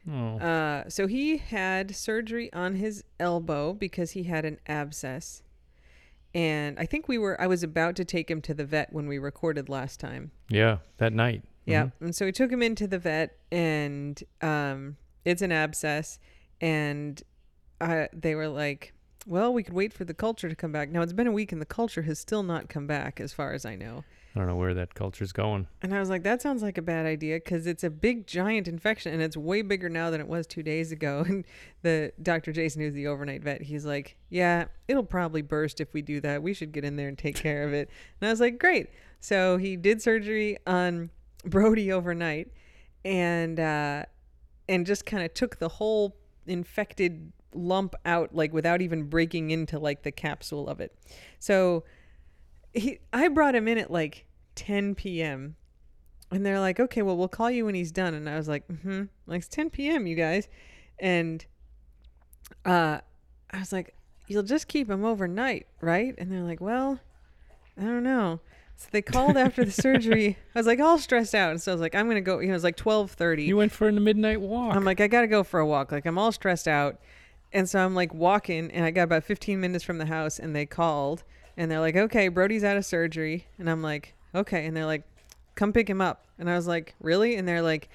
Oh, 0.10 0.38
Uh, 0.38 0.90
so 0.90 1.08
he 1.08 1.38
had 1.38 1.96
surgery 1.96 2.52
on 2.54 2.76
his 2.76 3.04
elbow 3.20 3.74
because 3.74 4.12
he 4.12 4.24
had 4.24 4.46
an 4.46 4.60
abscess. 4.68 5.44
And 6.36 6.80
I 6.80 6.86
think 6.86 7.08
we 7.08 7.18
were, 7.18 7.40
I 7.40 7.48
was 7.48 7.64
about 7.64 7.96
to 7.98 8.06
take 8.06 8.30
him 8.30 8.42
to 8.42 8.54
the 8.54 8.66
vet 8.66 8.92
when 8.92 9.08
we 9.08 9.18
recorded 9.20 9.70
last 9.70 10.00
time. 10.00 10.32
yeah, 10.50 10.78
that 10.98 11.14
night. 11.14 11.44
Yeah. 11.66 11.86
Mhm. 11.86 11.92
And 12.02 12.16
so 12.16 12.26
we 12.26 12.32
took 12.34 12.52
him 12.52 12.62
into 12.62 12.88
the 12.88 13.00
vet 13.00 13.38
and 13.52 14.22
um, 14.42 14.98
it's 15.24 15.42
an 15.42 15.52
abscess. 15.54 16.20
And 16.60 17.22
uh, 17.80 18.08
they 18.12 18.36
were 18.36 18.50
like, 18.50 18.94
well, 19.26 19.54
we 19.54 19.64
could 19.64 19.74
wait 19.74 19.94
for 19.94 20.04
the 20.06 20.14
culture 20.14 20.50
to 20.50 20.56
come 20.56 20.72
back. 20.74 20.90
Now 20.90 21.02
it's 21.02 21.14
been 21.14 21.28
a 21.28 21.32
week 21.32 21.52
and 21.54 21.62
the 21.62 21.66
culture 21.66 22.02
has 22.02 22.20
still 22.20 22.44
not 22.44 22.68
come 22.68 22.88
back, 22.88 23.22
as 23.22 23.32
far 23.32 23.54
as 23.54 23.64
I 23.66 23.76
know. 23.76 24.04
I 24.36 24.40
don't 24.40 24.48
know 24.48 24.56
where 24.56 24.74
that 24.74 24.96
culture's 24.96 25.32
going. 25.32 25.68
And 25.84 25.94
I 25.94 26.00
was 26.00 26.10
like, 26.10 26.24
that 26.24 26.42
sounds 26.42 26.64
like 26.64 26.80
a 26.80 26.82
bad 26.82 27.06
idea 27.06 27.36
because 27.36 27.68
it's 27.68 27.84
a 27.84 27.90
big, 27.92 28.26
giant 28.26 28.68
infection 28.68 29.14
and 29.14 29.22
it's 29.22 29.38
way 29.38 29.62
bigger 29.62 29.90
now 29.90 30.10
than 30.10 30.20
it 30.20 30.28
was 30.28 30.48
two 30.48 30.64
days 30.64 30.92
ago. 30.92 31.24
And 31.34 31.46
the 31.84 32.14
Dr. 32.22 32.52
Jason, 32.52 32.82
who's 32.82 32.94
the 32.94 33.08
overnight 33.08 33.44
vet, 33.44 33.62
he's 33.62 33.86
like, 33.86 34.18
yeah, 34.30 34.66
it'll 34.88 35.04
probably 35.04 35.42
burst 35.44 35.80
if 35.80 35.94
we 35.94 36.02
do 36.02 36.20
that. 36.22 36.42
We 36.42 36.54
should 36.54 36.72
get 36.72 36.84
in 36.84 36.96
there 36.96 37.08
and 37.08 37.18
take 37.18 37.36
care 37.36 37.64
of 37.64 37.74
it. 37.74 37.90
And 38.22 38.28
I 38.28 38.32
was 38.32 38.40
like, 38.40 38.60
great. 38.60 38.90
So 39.20 39.58
he 39.58 39.76
did 39.76 40.02
surgery 40.02 40.58
on 40.66 41.12
Brody 41.46 41.92
overnight 41.92 42.52
and, 43.06 43.60
uh, 43.60 44.04
and 44.68 44.86
just 44.86 45.06
kind 45.06 45.24
of 45.24 45.34
took 45.34 45.60
the 45.60 45.70
whole 45.70 46.16
infected 46.48 47.32
lump 47.54 47.94
out, 48.06 48.34
like 48.34 48.52
without 48.52 48.82
even 48.82 49.04
breaking 49.04 49.52
into 49.52 49.78
like 49.78 50.02
the 50.02 50.12
capsule 50.12 50.68
of 50.68 50.80
it. 50.82 50.98
So, 51.40 51.84
he 52.74 53.00
I 53.12 53.28
brought 53.28 53.56
him 53.56 53.68
in 53.68 53.78
at 53.78 53.92
like 53.92 54.26
10 54.56 54.96
p.m. 54.96 55.56
and 56.32 56.46
they're 56.46 56.60
like, 56.60 56.80
"Okay, 56.80 57.02
well, 57.02 57.18
we'll 57.18 57.28
call 57.28 57.52
you 57.52 57.66
when 57.66 57.76
he's 57.76 57.92
done." 57.92 58.14
And 58.14 58.30
I 58.30 58.36
was 58.36 58.48
like, 58.48 58.66
"Hmm." 58.82 59.04
Like 59.28 59.40
it's 59.40 59.48
10 59.48 59.70
p.m., 59.70 60.08
you 60.08 60.16
guys. 60.16 60.48
And 61.00 61.46
uh 62.66 63.00
I 63.52 63.60
was 63.60 63.72
like, 63.72 63.96
"You'll 64.28 64.44
just 64.44 64.68
keep 64.68 64.90
him 64.90 65.06
overnight, 65.06 65.68
right?" 65.82 66.16
And 66.18 66.32
they're 66.32 66.44
like, 66.44 66.62
"Well, 66.62 67.00
I 67.78 67.84
don't 67.84 68.04
know." 68.04 68.40
So 68.76 68.88
they 68.92 69.04
called 69.04 69.38
after 69.38 69.64
the 69.64 69.72
surgery. 69.72 70.38
I 70.56 70.60
was 70.60 70.68
like 70.68 70.80
all 70.80 70.98
stressed 70.98 71.36
out, 71.36 71.52
and 71.52 71.62
so 71.62 71.72
I 71.72 71.76
was 71.76 71.82
like, 71.82 71.96
"I'm 71.96 72.08
gonna 72.08 72.22
go." 72.22 72.40
You 72.40 72.48
know, 72.48 72.54
it 72.54 72.56
was 72.56 72.64
like 72.64 72.78
12:30. 72.78 73.46
You 73.46 73.58
went 73.58 73.72
for 73.72 73.88
a 73.88 73.92
midnight 73.92 74.42
walk. 74.42 74.76
I'm 74.76 74.84
like, 74.84 75.00
I 75.00 75.08
gotta 75.08 75.28
go 75.28 75.44
for 75.44 75.60
a 75.60 75.66
walk. 75.66 75.92
Like 75.92 76.06
I'm 76.06 76.18
all 76.18 76.32
stressed 76.32 76.68
out. 76.68 77.00
And 77.54 77.70
so 77.70 77.80
I'm 77.80 77.94
like 77.94 78.14
walking 78.14 78.72
and 78.72 78.84
I 78.84 78.90
got 78.90 79.04
about 79.04 79.24
15 79.24 79.62
minutes 79.62 79.84
from 79.84 80.00
the 80.00 80.08
house 80.08 80.40
and 80.40 80.56
they 80.56 80.66
called 80.66 81.24
And 81.58 81.70
they're 81.70 81.80
like, 81.80 81.96
okay, 81.96 82.28
Brody's 82.28 82.64
out 82.64 82.78
of 82.78 82.86
surgery. 82.86 83.48
And 83.58 83.70
I'm 83.70 83.82
like, 83.82 84.14
okay. 84.34 84.66
And 84.66 84.76
they're 84.76 84.86
like, 84.86 85.04
come 85.56 85.74
pick 85.74 85.90
him 85.90 86.02
up. 86.02 86.26
And 86.40 86.50
I 86.50 86.56
was 86.56 86.68
like, 86.68 86.96
really? 87.00 87.36
And 87.36 87.48
they're 87.48 87.62
like, 87.62 87.90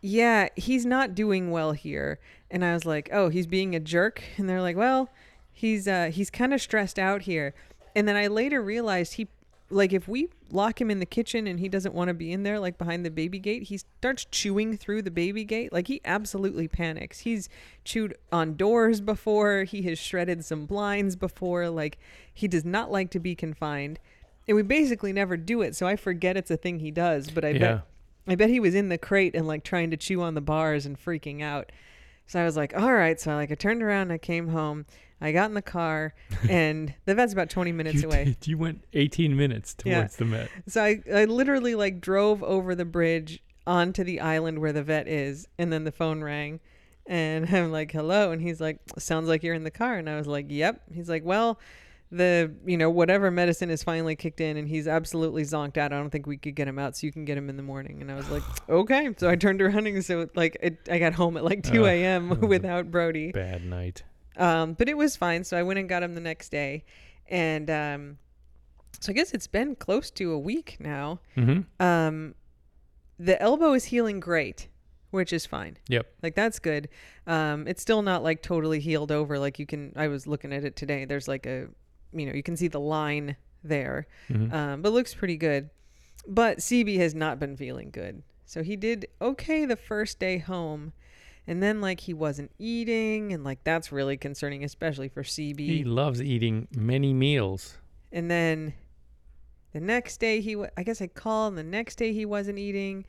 yeah, 0.00 0.48
he's 0.56 0.86
not 0.86 1.14
doing 1.14 1.50
well 1.50 1.72
here. 1.72 2.18
And 2.50 2.64
I 2.64 2.72
was 2.72 2.84
like, 2.84 3.08
oh, 3.12 3.28
he's 3.28 3.46
being 3.46 3.74
a 3.74 3.80
jerk. 3.80 4.22
And 4.36 4.48
they're 4.48 4.62
like, 4.62 4.76
well, 4.76 5.10
he's 5.52 5.86
uh, 5.86 6.10
he's 6.12 6.30
kind 6.30 6.54
of 6.54 6.60
stressed 6.60 6.98
out 6.98 7.22
here. 7.22 7.54
And 7.94 8.06
then 8.06 8.16
I 8.16 8.28
later 8.28 8.62
realized 8.62 9.14
he, 9.14 9.28
like, 9.68 9.92
if 9.92 10.06
we 10.06 10.28
lock 10.52 10.80
him 10.80 10.90
in 10.90 10.98
the 10.98 11.06
kitchen 11.06 11.46
and 11.46 11.60
he 11.60 11.68
doesn't 11.68 11.94
want 11.94 12.08
to 12.08 12.14
be 12.14 12.32
in 12.32 12.42
there, 12.42 12.58
like 12.58 12.78
behind 12.78 13.04
the 13.04 13.10
baby 13.10 13.38
gate, 13.38 13.64
he 13.64 13.78
starts 13.78 14.26
chewing 14.30 14.76
through 14.76 15.02
the 15.02 15.10
baby 15.10 15.44
gate. 15.44 15.72
Like, 15.72 15.88
he 15.88 16.00
absolutely 16.04 16.68
panics. 16.68 17.20
He's 17.20 17.48
chewed 17.84 18.16
on 18.32 18.56
doors 18.56 19.00
before, 19.00 19.64
he 19.64 19.82
has 19.82 19.98
shredded 19.98 20.44
some 20.44 20.66
blinds 20.66 21.16
before. 21.16 21.68
Like, 21.70 21.98
he 22.32 22.48
does 22.48 22.64
not 22.64 22.90
like 22.90 23.10
to 23.10 23.20
be 23.20 23.34
confined. 23.34 23.98
And 24.48 24.56
we 24.56 24.62
basically 24.62 25.12
never 25.12 25.36
do 25.36 25.62
it. 25.62 25.76
So 25.76 25.86
I 25.86 25.96
forget 25.96 26.36
it's 26.36 26.50
a 26.50 26.56
thing 26.56 26.80
he 26.80 26.90
does. 26.90 27.30
But 27.30 27.44
I 27.44 27.50
Yeah. 27.50 27.58
bet 27.58 27.86
I 28.26 28.34
bet 28.36 28.50
he 28.50 28.60
was 28.60 28.74
in 28.74 28.90
the 28.90 28.98
crate 28.98 29.34
and 29.34 29.46
like 29.46 29.64
trying 29.64 29.90
to 29.90 29.96
chew 29.96 30.22
on 30.22 30.34
the 30.34 30.40
bars 30.40 30.86
and 30.86 30.98
freaking 30.98 31.42
out. 31.42 31.72
So 32.26 32.40
I 32.40 32.44
was 32.44 32.56
like, 32.56 32.76
all 32.76 32.92
right. 32.92 33.18
So 33.20 33.32
I 33.32 33.34
like 33.34 33.50
I 33.50 33.54
turned 33.54 33.82
around, 33.82 34.12
I 34.12 34.18
came 34.18 34.48
home, 34.48 34.86
I 35.20 35.32
got 35.32 35.48
in 35.50 35.54
the 35.54 35.62
car, 35.62 36.14
and 36.48 36.94
the 37.04 37.14
vet's 37.14 37.32
about 37.32 37.50
20 37.50 37.72
minutes 37.72 38.02
you, 38.02 38.08
away. 38.08 38.24
did- 38.24 38.46
you 38.46 38.56
went 38.58 38.84
18 38.92 39.36
minutes 39.36 39.76
Yeah. 39.84 39.98
towards 40.00 40.16
the 40.16 40.24
Met. 40.24 40.48
So 40.68 40.82
I, 40.82 41.02
I 41.12 41.24
literally 41.26 41.74
like 41.74 42.00
drove 42.00 42.42
over 42.42 42.74
the 42.74 42.84
bridge 42.86 43.42
onto 43.66 44.02
the 44.02 44.20
island 44.20 44.58
where 44.60 44.72
the 44.72 44.82
vet 44.82 45.06
is, 45.08 45.46
and 45.58 45.72
then 45.72 45.84
the 45.84 45.92
phone 45.92 46.22
rang. 46.22 46.60
And 47.06 47.48
I'm 47.54 47.70
like, 47.72 47.92
hello. 47.92 48.30
And 48.32 48.40
he's 48.40 48.60
like, 48.60 48.78
sounds 48.98 49.28
like 49.28 49.42
you're 49.42 49.54
in 49.54 49.64
the 49.64 49.70
car. 49.70 49.96
And 49.96 50.08
I 50.08 50.16
was 50.16 50.26
like, 50.26 50.46
yep. 50.48 50.80
He's 50.92 51.08
like, 51.08 51.24
well, 51.24 51.58
the, 52.12 52.52
you 52.66 52.76
know, 52.76 52.88
whatever 52.90 53.30
medicine 53.30 53.70
is 53.70 53.82
finally 53.84 54.16
kicked 54.16 54.40
in 54.40 54.56
and 54.56 54.68
he's 54.68 54.88
absolutely 54.88 55.42
zonked 55.42 55.76
out. 55.76 55.92
I 55.92 55.96
don't 55.98 56.10
think 56.10 56.26
we 56.26 56.36
could 56.36 56.54
get 56.54 56.66
him 56.68 56.78
out. 56.78 56.96
So 56.96 57.06
you 57.06 57.12
can 57.12 57.24
get 57.24 57.36
him 57.38 57.48
in 57.48 57.56
the 57.56 57.62
morning. 57.62 58.00
And 58.00 58.10
I 58.10 58.14
was 58.16 58.28
like, 58.30 58.42
okay. 58.68 59.10
So 59.16 59.28
I 59.28 59.36
turned 59.36 59.60
around 59.62 59.86
and 59.86 60.04
so 60.04 60.28
like, 60.34 60.56
it, 60.62 60.78
I 60.90 60.98
got 60.98 61.12
home 61.14 61.36
at 61.36 61.44
like 61.44 61.62
2 61.62 61.84
Uh, 61.84 61.88
a.m. 61.88 62.40
without 62.48 62.90
Brody. 62.90 63.32
Bad 63.32 63.64
night. 63.64 64.02
Um, 64.40 64.72
but 64.72 64.88
it 64.88 64.96
was 64.96 65.16
fine. 65.16 65.44
So 65.44 65.56
I 65.56 65.62
went 65.62 65.78
and 65.78 65.88
got 65.88 66.02
him 66.02 66.14
the 66.14 66.20
next 66.20 66.48
day. 66.48 66.84
And, 67.28 67.70
um, 67.70 68.18
so 69.00 69.12
I 69.12 69.14
guess 69.14 69.32
it's 69.32 69.46
been 69.46 69.76
close 69.76 70.10
to 70.12 70.32
a 70.32 70.38
week 70.38 70.76
now. 70.80 71.20
Mm-hmm. 71.36 71.82
Um, 71.82 72.34
the 73.18 73.40
elbow 73.40 73.72
is 73.74 73.84
healing 73.84 74.18
great, 74.18 74.68
which 75.10 75.32
is 75.32 75.46
fine. 75.46 75.76
Yep. 75.88 76.06
Like 76.22 76.34
that's 76.34 76.58
good. 76.58 76.88
Um, 77.26 77.68
it's 77.68 77.80
still 77.82 78.02
not 78.02 78.22
like 78.22 78.42
totally 78.42 78.80
healed 78.80 79.12
over. 79.12 79.38
Like 79.38 79.58
you 79.58 79.66
can, 79.66 79.92
I 79.94 80.08
was 80.08 80.26
looking 80.26 80.52
at 80.52 80.64
it 80.64 80.74
today. 80.74 81.04
There's 81.04 81.28
like 81.28 81.46
a, 81.46 81.68
you 82.12 82.26
know, 82.26 82.32
you 82.32 82.42
can 82.42 82.56
see 82.56 82.68
the 82.68 82.80
line 82.80 83.36
there, 83.62 84.06
Mhm. 84.30 84.52
um, 84.52 84.82
but 84.82 84.92
looks 84.92 85.14
pretty 85.14 85.36
good. 85.36 85.70
But 86.26 86.58
CB 86.58 86.96
has 86.98 87.14
not 87.14 87.38
been 87.38 87.56
feeling 87.56 87.90
good. 87.90 88.22
So 88.46 88.62
he 88.62 88.74
did 88.74 89.06
okay 89.22 89.64
the 89.64 89.76
first 89.76 90.18
day 90.18 90.38
home. 90.38 90.92
And 91.50 91.60
then 91.60 91.80
like 91.80 91.98
he 91.98 92.14
wasn't 92.14 92.52
eating 92.60 93.32
and 93.32 93.42
like 93.42 93.64
that's 93.64 93.90
really 93.90 94.16
concerning, 94.16 94.62
especially 94.62 95.08
for 95.08 95.24
CB. 95.24 95.58
He 95.58 95.82
loves 95.82 96.22
eating 96.22 96.68
many 96.76 97.12
meals. 97.12 97.76
And 98.12 98.30
then 98.30 98.72
the 99.72 99.80
next 99.80 100.18
day 100.20 100.40
he, 100.40 100.54
wa- 100.54 100.68
I 100.76 100.84
guess 100.84 101.02
I 101.02 101.08
called, 101.08 101.54
and 101.54 101.58
the 101.58 101.64
next 101.64 101.96
day 101.96 102.12
he 102.12 102.24
wasn't 102.24 102.58
eating, 102.60 103.04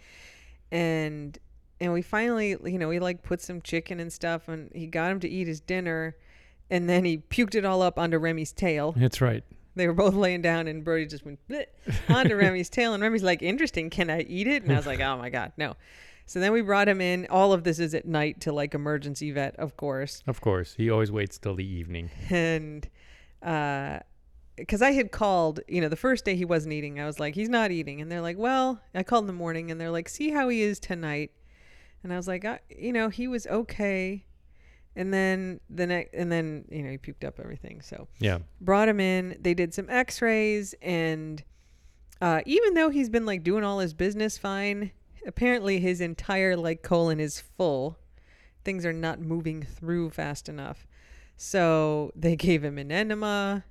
and 0.71 1.38
and 1.79 1.93
we 1.93 2.01
finally, 2.01 2.57
you 2.65 2.79
know, 2.79 2.88
we 2.88 2.98
like 2.98 3.21
put 3.21 3.41
some 3.41 3.62
chicken 3.62 4.00
and 4.00 4.12
stuff, 4.12 4.48
and 4.48 4.71
he 4.74 4.88
got 4.88 5.12
him 5.12 5.19
to 5.19 5.29
eat 5.29 5.48
his 5.48 5.60
dinner, 5.62 6.15
and 6.71 6.89
then 6.89 7.05
he 7.05 7.19
puked 7.19 7.53
it 7.53 7.63
all 7.63 7.83
up 7.83 8.00
onto 8.00 8.17
Remy's 8.17 8.51
tail. 8.51 8.93
That's 8.98 9.21
right. 9.21 9.43
They 9.75 9.86
were 9.86 9.93
both 9.93 10.15
laying 10.15 10.41
down, 10.41 10.67
and 10.67 10.83
Brody 10.83 11.05
just 11.05 11.25
went 11.25 11.39
onto 12.10 12.36
Remy's 12.38 12.69
tail, 12.69 12.95
and 12.95 13.03
Remy's 13.03 13.21
like, 13.24 13.43
"Interesting, 13.43 13.91
can 13.91 14.10
I 14.10 14.21
eat 14.21 14.48
it?" 14.48 14.63
And 14.63 14.71
I 14.71 14.77
was 14.77 14.88
like, 14.88 15.00
"Oh 15.00 15.15
my 15.17 15.29
god, 15.29 15.51
no." 15.57 15.75
So 16.31 16.39
then 16.39 16.53
we 16.53 16.61
brought 16.61 16.88
him 16.88 17.01
in. 17.01 17.27
All 17.29 17.51
of 17.51 17.65
this 17.65 17.77
is 17.77 17.93
at 17.93 18.05
night 18.05 18.39
to 18.41 18.53
like 18.53 18.73
emergency 18.73 19.31
vet, 19.31 19.53
of 19.57 19.75
course 19.75 20.23
Of 20.25 20.39
course. 20.39 20.75
He 20.77 20.89
always 20.89 21.11
waits 21.11 21.38
till 21.38 21.55
the 21.55 21.65
evening. 21.67 22.09
and 22.29 22.88
because 23.41 24.81
I 24.81 24.91
had 24.93 25.11
called, 25.11 25.59
you 25.67 25.81
know, 25.81 25.89
the 25.89 25.97
first 25.97 26.23
day 26.23 26.38
he 26.38 26.45
wasn't 26.45 26.71
eating, 26.71 27.01
I 27.01 27.05
was 27.05 27.19
like, 27.19 27.35
he's 27.35 27.50
not 27.50 27.71
eating, 27.71 28.00
and 28.00 28.09
they're 28.09 28.21
like, 28.21 28.38
well, 28.38 28.79
I 28.95 29.03
called 29.03 29.23
in 29.23 29.27
the 29.27 29.33
morning, 29.33 29.71
and 29.71 29.81
they're 29.81 29.91
like, 29.91 30.07
see 30.07 30.29
how 30.29 30.47
he 30.47 30.61
is 30.61 30.79
tonight, 30.79 31.31
and 32.01 32.13
I 32.13 32.15
was 32.15 32.29
like, 32.29 32.45
I, 32.45 32.59
you 32.69 32.93
know, 32.93 33.09
he 33.09 33.27
was 33.27 33.45
okay, 33.47 34.23
and 34.95 35.13
then 35.13 35.59
the 35.69 35.85
next, 35.85 36.13
and 36.13 36.31
then 36.31 36.63
you 36.69 36.81
know, 36.81 36.91
he 36.91 36.97
puked 36.97 37.25
up 37.27 37.41
everything, 37.41 37.81
so 37.81 38.07
Yeah. 38.19 38.38
brought 38.61 38.88
him 38.88 39.01
in. 39.01 39.35
They 39.41 39.53
did 39.53 39.73
some 39.73 39.89
X-rays, 39.89 40.75
and 40.81 41.43
uh, 42.21 42.39
even 42.45 42.73
though 42.75 42.89
he's 42.89 43.09
been 43.09 43.25
like 43.25 43.43
doing 43.43 43.65
all 43.65 43.79
his 43.79 43.93
business 43.93 44.38
fine, 44.38 44.91
apparently 45.25 45.79
his 45.79 46.01
entire 46.01 46.55
like 46.55 46.81
colon 46.81 47.19
is 47.19 47.39
full. 47.39 47.97
Things 48.63 48.85
are 48.85 48.93
not 48.93 49.19
moving 49.19 49.63
through 49.63 50.11
fast 50.11 50.47
enough. 50.47 50.85
So 51.37 52.11
they 52.15 52.35
gave 52.35 52.63
him 52.63 52.77
an 52.77 52.91
enema. 52.91 53.63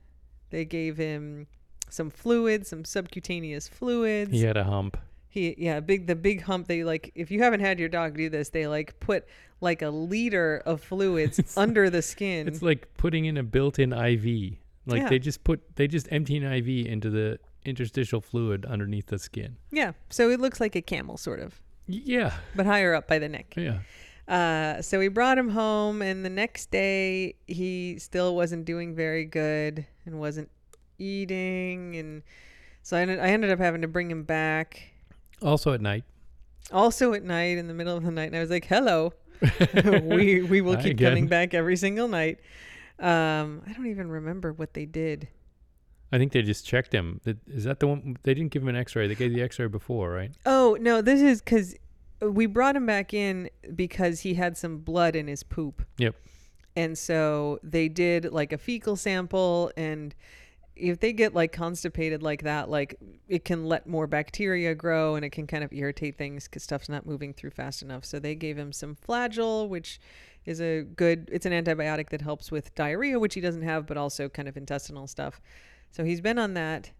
They 0.50 0.64
gave 0.64 0.96
him 0.96 1.46
some 1.88 2.10
fluids, 2.10 2.68
some 2.68 2.84
subcutaneous 2.84 3.68
fluids. 3.68 4.32
He 4.32 4.42
had 4.42 4.56
a 4.56 4.64
hump. 4.64 4.96
He 5.28 5.54
yeah, 5.58 5.78
big 5.78 6.08
the 6.08 6.16
big 6.16 6.42
hump. 6.42 6.66
They 6.66 6.82
like 6.82 7.12
if 7.14 7.30
you 7.30 7.42
haven't 7.42 7.60
had 7.60 7.78
your 7.78 7.88
dog 7.88 8.16
do 8.16 8.28
this, 8.28 8.48
they 8.48 8.66
like 8.66 8.98
put 8.98 9.26
like 9.60 9.82
a 9.82 9.90
liter 9.90 10.62
of 10.66 10.82
fluids 10.82 11.54
under 11.56 11.88
the 11.88 12.02
skin. 12.02 12.48
It's 12.48 12.62
like 12.62 12.92
putting 12.96 13.26
in 13.26 13.36
a 13.36 13.42
built-in 13.44 13.92
IV. 13.92 14.56
Like 14.86 15.02
Yeah. 15.02 15.08
they 15.08 15.18
just 15.20 15.44
put 15.44 15.76
they 15.76 15.86
just 15.86 16.08
empty 16.10 16.36
an 16.38 16.44
IV 16.52 16.86
into 16.86 17.10
the 17.10 17.38
interstitial 17.64 18.20
fluid 18.20 18.64
underneath 18.64 19.06
the 19.06 19.18
skin. 19.18 19.56
yeah, 19.70 19.92
so 20.08 20.30
it 20.30 20.40
looks 20.40 20.60
like 20.60 20.74
a 20.76 20.82
camel 20.82 21.16
sort 21.16 21.40
of, 21.40 21.60
Yeah. 21.86 22.34
but 22.54 22.66
higher 22.66 22.94
up 22.94 23.06
by 23.08 23.18
the 23.18 23.28
neck. 23.28 23.54
Yeah. 23.56 23.80
Uh, 24.28 24.80
so 24.80 24.98
we 25.00 25.08
brought 25.08 25.36
him 25.38 25.48
home, 25.50 26.02
and 26.02 26.24
the 26.24 26.30
next 26.30 26.70
day 26.70 27.34
he 27.46 27.98
still 27.98 28.36
wasn't 28.36 28.64
doing 28.64 28.94
very 28.94 29.24
good 29.24 29.84
and 30.06 30.20
wasn't 30.20 30.48
eating, 30.98 31.96
and 31.96 32.22
so 32.82 32.96
I 32.96 33.00
ended, 33.00 33.18
I 33.20 33.28
ended 33.28 33.50
up 33.50 33.58
having 33.58 33.82
to 33.82 33.88
bring 33.88 34.10
him 34.10 34.22
back. 34.22 34.82
Also 35.42 35.72
at 35.72 35.80
night. 35.80 36.04
Also 36.72 37.12
at 37.14 37.24
night, 37.24 37.58
in 37.58 37.66
the 37.66 37.74
middle 37.74 37.96
of 37.96 38.04
the 38.04 38.10
night, 38.12 38.26
and 38.26 38.36
I 38.36 38.40
was 38.40 38.50
like, 38.50 38.66
"Hello, 38.66 39.12
we 40.04 40.42
we 40.42 40.60
will 40.60 40.76
keep 40.76 40.98
coming 41.00 41.26
back 41.26 41.52
every 41.54 41.76
single 41.76 42.06
night." 42.06 42.38
Um, 43.00 43.62
I 43.66 43.72
don't 43.72 43.86
even 43.88 44.08
remember 44.10 44.52
what 44.52 44.74
they 44.74 44.84
did. 44.86 45.26
I 46.12 46.18
think 46.18 46.32
they 46.32 46.42
just 46.42 46.66
checked 46.66 46.92
him. 46.92 47.20
Is 47.46 47.64
that 47.64 47.80
the 47.80 47.86
one? 47.86 48.16
They 48.24 48.34
didn't 48.34 48.50
give 48.50 48.62
him 48.62 48.68
an 48.68 48.76
X-ray. 48.76 49.06
They 49.06 49.14
gave 49.14 49.32
the 49.32 49.42
X-ray 49.42 49.68
before, 49.68 50.10
right? 50.10 50.32
Oh 50.44 50.76
no, 50.80 51.02
this 51.02 51.20
is 51.20 51.40
because 51.40 51.76
we 52.20 52.46
brought 52.46 52.76
him 52.76 52.84
back 52.84 53.14
in 53.14 53.48
because 53.74 54.20
he 54.20 54.34
had 54.34 54.56
some 54.56 54.78
blood 54.78 55.14
in 55.14 55.28
his 55.28 55.42
poop. 55.42 55.82
Yep. 55.98 56.16
And 56.76 56.98
so 56.98 57.58
they 57.62 57.88
did 57.88 58.32
like 58.32 58.52
a 58.52 58.58
fecal 58.58 58.96
sample, 58.96 59.72
and 59.76 60.14
if 60.76 60.98
they 60.98 61.12
get 61.12 61.34
like 61.34 61.52
constipated 61.52 62.22
like 62.22 62.42
that, 62.42 62.70
like 62.70 62.96
it 63.28 63.44
can 63.44 63.66
let 63.66 63.86
more 63.86 64.06
bacteria 64.06 64.74
grow, 64.74 65.14
and 65.14 65.24
it 65.24 65.30
can 65.30 65.46
kind 65.46 65.62
of 65.62 65.72
irritate 65.72 66.16
things 66.16 66.48
because 66.48 66.62
stuff's 66.62 66.88
not 66.88 67.06
moving 67.06 67.32
through 67.32 67.50
fast 67.50 67.82
enough. 67.82 68.04
So 68.04 68.18
they 68.18 68.34
gave 68.34 68.56
him 68.56 68.72
some 68.72 68.96
Flagyl, 68.96 69.68
which 69.68 70.00
is 70.44 70.60
a 70.60 70.82
good. 70.82 71.28
It's 71.32 71.46
an 71.46 71.52
antibiotic 71.52 72.08
that 72.10 72.22
helps 72.22 72.50
with 72.50 72.74
diarrhea, 72.74 73.18
which 73.18 73.34
he 73.34 73.40
doesn't 73.40 73.62
have, 73.62 73.86
but 73.86 73.96
also 73.96 74.28
kind 74.28 74.48
of 74.48 74.56
intestinal 74.56 75.06
stuff. 75.06 75.40
So 75.90 76.04
he's 76.04 76.20
been 76.20 76.38
on 76.38 76.54
that. 76.54 76.90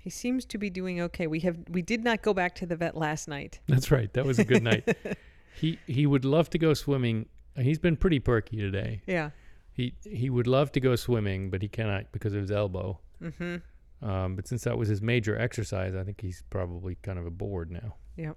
He 0.00 0.10
seems 0.10 0.44
to 0.46 0.58
be 0.58 0.70
doing 0.70 1.00
okay. 1.00 1.26
We 1.26 1.40
have 1.40 1.58
we 1.68 1.82
did 1.82 2.04
not 2.04 2.22
go 2.22 2.32
back 2.32 2.54
to 2.56 2.66
the 2.66 2.76
vet 2.76 2.96
last 2.96 3.28
night. 3.28 3.60
That's 3.68 3.90
right. 3.90 4.12
That 4.12 4.24
was 4.24 4.38
a 4.38 4.44
good 4.44 4.62
night. 4.62 4.84
He 5.58 5.78
he 5.86 6.04
would 6.06 6.26
love 6.26 6.50
to 6.50 6.58
go 6.58 6.74
swimming. 6.74 7.30
He's 7.56 7.78
been 7.78 7.96
pretty 7.96 8.18
perky 8.20 8.58
today. 8.58 9.00
Yeah. 9.06 9.30
He 9.72 9.94
he 10.04 10.28
would 10.28 10.46
love 10.46 10.70
to 10.72 10.80
go 10.80 10.96
swimming, 10.96 11.48
but 11.48 11.62
he 11.62 11.68
cannot 11.68 12.12
because 12.12 12.34
of 12.34 12.42
his 12.42 12.50
elbow. 12.50 13.00
Mm-hmm. 13.22 14.06
Um, 14.06 14.36
but 14.36 14.46
since 14.46 14.64
that 14.64 14.76
was 14.76 14.88
his 14.90 15.00
major 15.00 15.38
exercise, 15.38 15.94
I 15.94 16.02
think 16.04 16.20
he's 16.20 16.44
probably 16.50 16.96
kind 17.02 17.18
of 17.18 17.24
a 17.24 17.30
bored 17.30 17.70
now. 17.70 17.94
Yeah. 18.18 18.32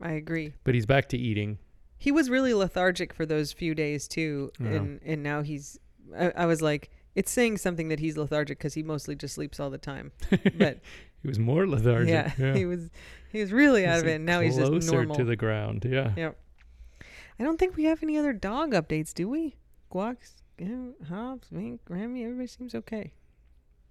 I 0.00 0.12
agree. 0.14 0.52
But 0.64 0.74
he's 0.74 0.84
back 0.86 1.08
to 1.10 1.16
eating. 1.16 1.58
He 1.96 2.10
was 2.10 2.28
really 2.28 2.52
lethargic 2.52 3.12
for 3.14 3.24
those 3.24 3.52
few 3.52 3.76
days 3.76 4.08
too, 4.08 4.50
Yeah. 4.58 4.66
and 4.70 5.00
and 5.04 5.22
now 5.22 5.42
he's. 5.42 5.78
I, 6.18 6.32
I 6.38 6.46
was 6.46 6.60
like, 6.60 6.90
it's 7.14 7.30
saying 7.30 7.58
something 7.58 7.88
that 7.88 8.00
he's 8.00 8.16
lethargic 8.16 8.58
because 8.58 8.74
he 8.74 8.82
mostly 8.82 9.14
just 9.14 9.34
sleeps 9.34 9.60
all 9.60 9.70
the 9.70 9.78
time. 9.78 10.12
But 10.58 10.80
He 11.22 11.28
was 11.28 11.38
more 11.38 11.66
lethargic. 11.66 12.08
yeah, 12.38 12.54
he 12.54 12.66
was 12.66 12.90
he 13.32 13.40
was 13.40 13.52
really 13.52 13.86
out 13.86 13.94
He's, 13.94 14.02
of 14.02 14.08
it. 14.08 14.14
And 14.16 14.26
now 14.26 14.40
he's 14.40 14.56
just 14.56 14.70
closer 14.70 14.92
normal. 14.92 15.16
to 15.16 15.24
the 15.24 15.36
ground. 15.36 15.86
Yeah. 15.88 16.12
Yep. 16.16 16.38
I 17.38 17.42
don't 17.44 17.58
think 17.58 17.76
we 17.76 17.84
have 17.84 18.02
any 18.02 18.16
other 18.18 18.32
dog 18.32 18.72
updates, 18.72 19.12
do 19.14 19.28
we? 19.28 19.56
Guax, 19.92 20.34
Hobbs, 21.08 21.48
Mink, 21.50 21.80
Remy, 21.88 22.24
everybody 22.24 22.46
seems 22.46 22.74
okay. 22.74 23.12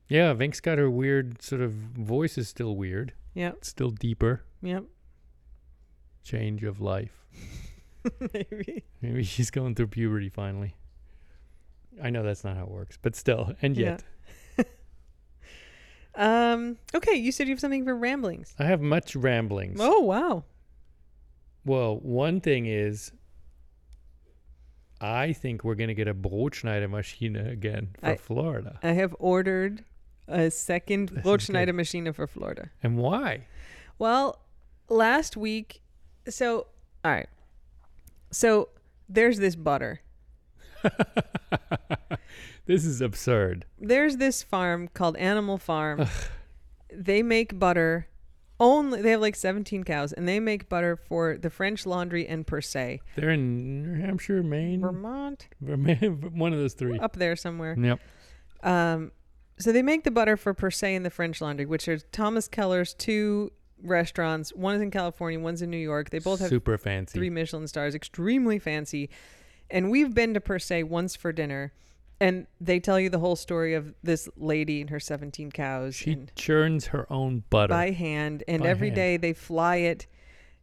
Yeah. 0.07 0.31
Vink's 0.33 0.59
got 0.59 0.77
her 0.77 0.89
weird 0.89 1.41
sort 1.41 1.61
of 1.61 1.71
voice 1.73 2.37
is 2.37 2.47
still 2.47 2.75
weird. 2.75 3.13
Yeah. 3.33 3.53
Still 3.61 3.89
deeper. 3.89 4.43
Yep. 4.61 4.83
Change 6.23 6.63
of 6.63 6.79
life. 6.79 7.25
Maybe. 8.33 8.83
Maybe 9.01 9.23
she's 9.23 9.49
going 9.51 9.75
through 9.75 9.87
puberty 9.87 10.29
finally. 10.29 10.75
I 12.01 12.09
know 12.09 12.23
that's 12.23 12.43
not 12.43 12.55
how 12.57 12.63
it 12.63 12.69
works, 12.71 12.97
but 13.01 13.15
still, 13.15 13.53
and 13.61 13.75
Yeah. 13.77 13.97
yet, 14.57 14.67
Um. 16.15 16.77
Okay, 16.93 17.15
you 17.15 17.31
said 17.31 17.47
you 17.47 17.53
have 17.53 17.59
something 17.59 17.83
for 17.85 17.95
ramblings. 17.95 18.53
I 18.59 18.65
have 18.65 18.81
much 18.81 19.15
ramblings. 19.15 19.79
Oh 19.81 20.01
wow. 20.01 20.43
Well, 21.65 21.97
one 21.97 22.39
thing 22.39 22.65
is, 22.67 23.11
I 25.01 25.33
think 25.33 25.63
we're 25.63 25.73
gonna 25.75 25.95
get 25.95 26.07
a 26.07 26.13
Brotschneidermaschine 26.13 27.51
again 27.51 27.89
for 27.99 28.05
I- 28.09 28.15
Florida. 28.17 28.79
I 28.83 28.89
have 28.91 29.15
ordered 29.17 29.83
a 30.27 30.51
second 30.51 31.11
Brotschneider 31.23 31.73
machine 31.73 32.11
for 32.13 32.27
Florida. 32.27 32.69
And 32.83 32.97
why? 32.97 33.47
Well, 33.97 34.39
last 34.89 35.35
week, 35.35 35.81
so 36.29 36.67
all 37.03 37.11
right, 37.11 37.29
so 38.29 38.69
there's 39.09 39.39
this 39.39 39.55
butter. 39.55 40.01
this 42.65 42.85
is 42.85 43.01
absurd. 43.01 43.65
There's 43.79 44.17
this 44.17 44.43
farm 44.43 44.89
called 44.93 45.17
Animal 45.17 45.57
Farm. 45.57 46.07
they 46.93 47.23
make 47.23 47.57
butter. 47.59 48.07
Only 48.59 49.01
they 49.01 49.11
have 49.11 49.19
like 49.21 49.35
17 49.35 49.83
cows, 49.83 50.13
and 50.13 50.27
they 50.27 50.39
make 50.39 50.69
butter 50.69 50.95
for 50.95 51.37
the 51.37 51.49
French 51.49 51.85
Laundry 51.85 52.27
and 52.27 52.45
Per 52.45 52.61
Se, 52.61 53.01
They're 53.15 53.31
in 53.31 53.83
New 53.83 53.99
Hampshire, 53.99 54.43
Maine, 54.43 54.79
Vermont, 54.81 55.49
Vermont, 55.59 56.33
one 56.33 56.53
of 56.53 56.59
those 56.59 56.73
three. 56.73 56.97
up 56.99 57.15
there 57.17 57.35
somewhere. 57.35 57.75
Yep. 57.77 57.99
Um, 58.61 59.11
so 59.59 59.71
they 59.73 59.81
make 59.81 60.03
the 60.03 60.11
butter 60.11 60.37
for 60.37 60.53
Per 60.53 60.71
Se 60.71 60.95
and 60.95 61.05
the 61.05 61.09
French 61.09 61.41
Laundry, 61.41 61.65
which 61.65 61.87
are 61.87 61.97
Thomas 61.97 62.47
Keller's 62.47 62.93
two 62.93 63.51
restaurants. 63.81 64.51
One 64.53 64.75
is 64.75 64.81
in 64.81 64.91
California, 64.91 65.39
one's 65.39 65.61
in 65.61 65.69
New 65.69 65.75
York. 65.77 66.11
They 66.11 66.19
both 66.19 66.39
have 66.39 66.49
super 66.49 66.77
fancy. 66.77 67.17
three 67.17 67.29
Michelin 67.31 67.67
stars, 67.67 67.95
extremely 67.95 68.59
fancy. 68.59 69.09
And 69.69 69.89
we've 69.89 70.13
been 70.13 70.33
to 70.33 70.41
Per 70.41 70.59
Se 70.59 70.83
once 70.83 71.15
for 71.15 71.31
dinner, 71.31 71.73
and 72.19 72.47
they 72.61 72.79
tell 72.79 72.99
you 72.99 73.09
the 73.09 73.19
whole 73.19 73.35
story 73.35 73.73
of 73.73 73.93
this 74.03 74.29
lady 74.37 74.81
and 74.81 74.89
her 74.89 74.99
17 74.99 75.51
cows 75.51 75.95
She 75.95 76.11
and 76.13 76.31
churns 76.35 76.87
her 76.87 77.11
own 77.11 77.43
butter. 77.49 77.69
by 77.73 77.91
hand, 77.91 78.43
and 78.47 78.63
By 78.63 78.69
every 78.69 78.87
hand. 78.89 78.95
day 78.95 79.17
they 79.17 79.33
fly 79.33 79.77
it 79.77 80.07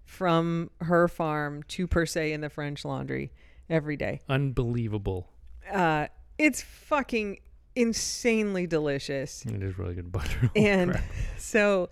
from 0.04 0.70
her 0.80 1.06
farm 1.08 1.62
to 1.64 1.86
Per 1.86 2.06
Se 2.06 2.32
in 2.32 2.40
the 2.40 2.50
French 2.50 2.84
Laundry 2.84 3.32
every 3.68 3.96
day. 3.96 4.20
Unbelievable. 4.28 5.28
Uh, 5.70 6.06
it's 6.38 6.62
fucking 6.62 7.38
insanely 7.76 8.66
delicious. 8.66 9.44
It 9.46 9.62
is 9.62 9.78
really 9.78 9.94
good 9.94 10.10
butter. 10.10 10.50
And 10.56 11.00
so 11.36 11.90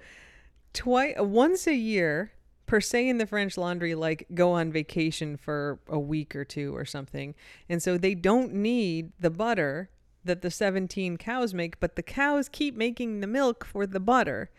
twice 0.73 1.15
once 1.19 1.67
a 1.67 1.75
year 1.75 2.33
per 2.69 2.81
se 2.81 3.09
in 3.09 3.19
the 3.19 3.27
french 3.27 3.57
laundry 3.57 3.95
like 3.95 4.27
go 4.35 4.53
on 4.53 4.71
vacation 4.71 5.37
for 5.37 5.79
a 5.89 5.99
week 5.99 6.37
or 6.37 6.45
two 6.45 6.77
or 6.77 6.85
something 6.85 7.35
and 7.69 7.83
so 7.83 7.99
they 7.99 8.15
don't 8.15 8.53
need 8.53 9.11
the 9.19 9.31
butter 9.31 9.91
that 10.25 10.43
the 10.43 10.51
17 10.51 11.17
cows 11.17 11.53
make 11.53 11.81
but 11.81 11.97
the 11.97 12.03
cows 12.03 12.49
keep 12.49 12.77
making 12.77 13.21
the 13.21 13.27
milk 13.27 13.65
for 13.65 13.87
the 13.87 14.01
butter 14.01 14.51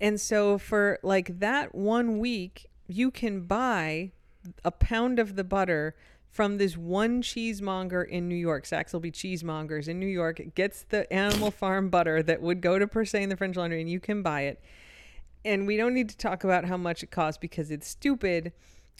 and 0.00 0.20
so 0.20 0.58
for 0.58 0.98
like 1.02 1.38
that 1.38 1.74
one 1.74 2.18
week 2.18 2.66
you 2.88 3.10
can 3.10 3.42
buy 3.42 4.10
a 4.64 4.70
pound 4.70 5.18
of 5.18 5.36
the 5.36 5.44
butter 5.44 5.94
from 6.36 6.58
this 6.58 6.76
one 6.76 7.22
cheesemonger 7.22 8.02
in 8.02 8.28
New 8.28 8.36
York. 8.36 8.66
Saxelby 8.66 9.10
Cheesemongers 9.10 9.88
in 9.88 9.98
New 9.98 10.06
York 10.06 10.40
gets 10.54 10.82
the 10.82 11.10
animal 11.10 11.50
farm 11.50 11.88
butter 11.88 12.22
that 12.22 12.42
would 12.42 12.60
go 12.60 12.78
to 12.78 12.86
Per 12.86 13.06
Se 13.06 13.22
in 13.22 13.30
the 13.30 13.36
French 13.36 13.56
Laundry, 13.56 13.80
and 13.80 13.88
you 13.88 14.00
can 14.00 14.22
buy 14.22 14.42
it. 14.42 14.62
And 15.46 15.64
we 15.64 15.76
don't 15.76 15.94
need 15.94 16.08
to 16.08 16.16
talk 16.16 16.42
about 16.42 16.64
how 16.64 16.76
much 16.76 17.04
it 17.04 17.12
costs 17.12 17.38
because 17.38 17.70
it's 17.70 17.86
stupid, 17.86 18.52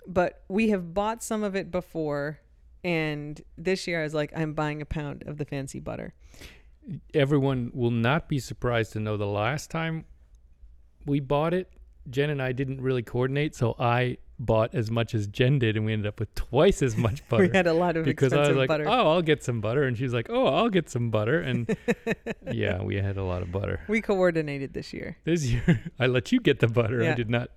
but 0.07 0.45
we 0.49 0.69
have 0.71 0.95
bought 0.95 1.23
some 1.23 1.43
of 1.43 1.57
it 1.57 1.73
before. 1.73 2.39
And 2.85 3.43
this 3.59 3.89
year 3.89 4.01
I 4.01 4.05
was 4.05 4.15
like, 4.15 4.33
I'm 4.35 4.55
buying 4.55 4.81
a 4.81 4.87
pound 4.87 5.25
of 5.27 5.39
the 5.39 5.45
fancy 5.45 5.81
butter. 5.81 6.15
Everyone 7.13 7.73
will 7.75 7.91
not 7.91 8.29
be 8.29 8.39
surprised 8.39 8.93
to 8.93 9.01
know 9.01 9.17
the 9.17 9.27
last 9.27 9.73
time 9.73 10.05
we 11.05 11.19
bought 11.19 11.53
it, 11.53 11.73
Jen 12.11 12.31
and 12.31 12.41
I 12.43 12.53
didn't 12.53 12.81
really 12.81 13.03
coordinate, 13.03 13.55
so 13.55 13.75
I 13.79 14.19
bought 14.39 14.75
as 14.75 14.91
much 14.91 15.15
as 15.15 15.27
Jen 15.27 15.59
did, 15.59 15.77
and 15.77 15.87
we 15.87 15.93
ended 15.93 16.07
up 16.07 16.21
with 16.21 16.35
twice 16.35 16.83
as 16.83 16.97
much 16.97 17.27
butter. 17.29 17.45
We 17.45 17.57
had 17.57 17.67
a 17.67 17.73
lot 17.73 17.97
of 17.97 18.05
because 18.05 18.33
I 18.33 18.49
was 18.49 18.57
like, 18.57 18.69
butter. 18.69 18.85
"Oh, 18.87 19.13
I'll 19.13 19.23
get 19.23 19.43
some 19.43 19.61
butter," 19.61 19.85
and 19.85 19.97
she's 19.97 20.13
like, 20.13 20.29
"Oh, 20.31 20.47
I'll 20.47 20.69
get 20.69 20.89
some 20.91 21.11
butter," 21.11 21.41
and 21.41 21.75
yeah, 22.53 22.83
we 22.83 22.97
had 22.97 23.17
a 23.17 23.25
lot 23.25 23.43
of 23.43 23.51
butter. 23.51 23.81
We 23.89 24.01
coordinated 24.01 24.75
this 24.75 24.93
year. 24.93 25.17
This 25.25 25.47
year, 25.47 25.85
I 25.99 26.07
let 26.07 26.33
you 26.33 26.41
get 26.41 26.61
the 26.61 26.69
butter. 26.69 27.03
I 27.03 27.15
did 27.15 27.31
not, 27.31 27.51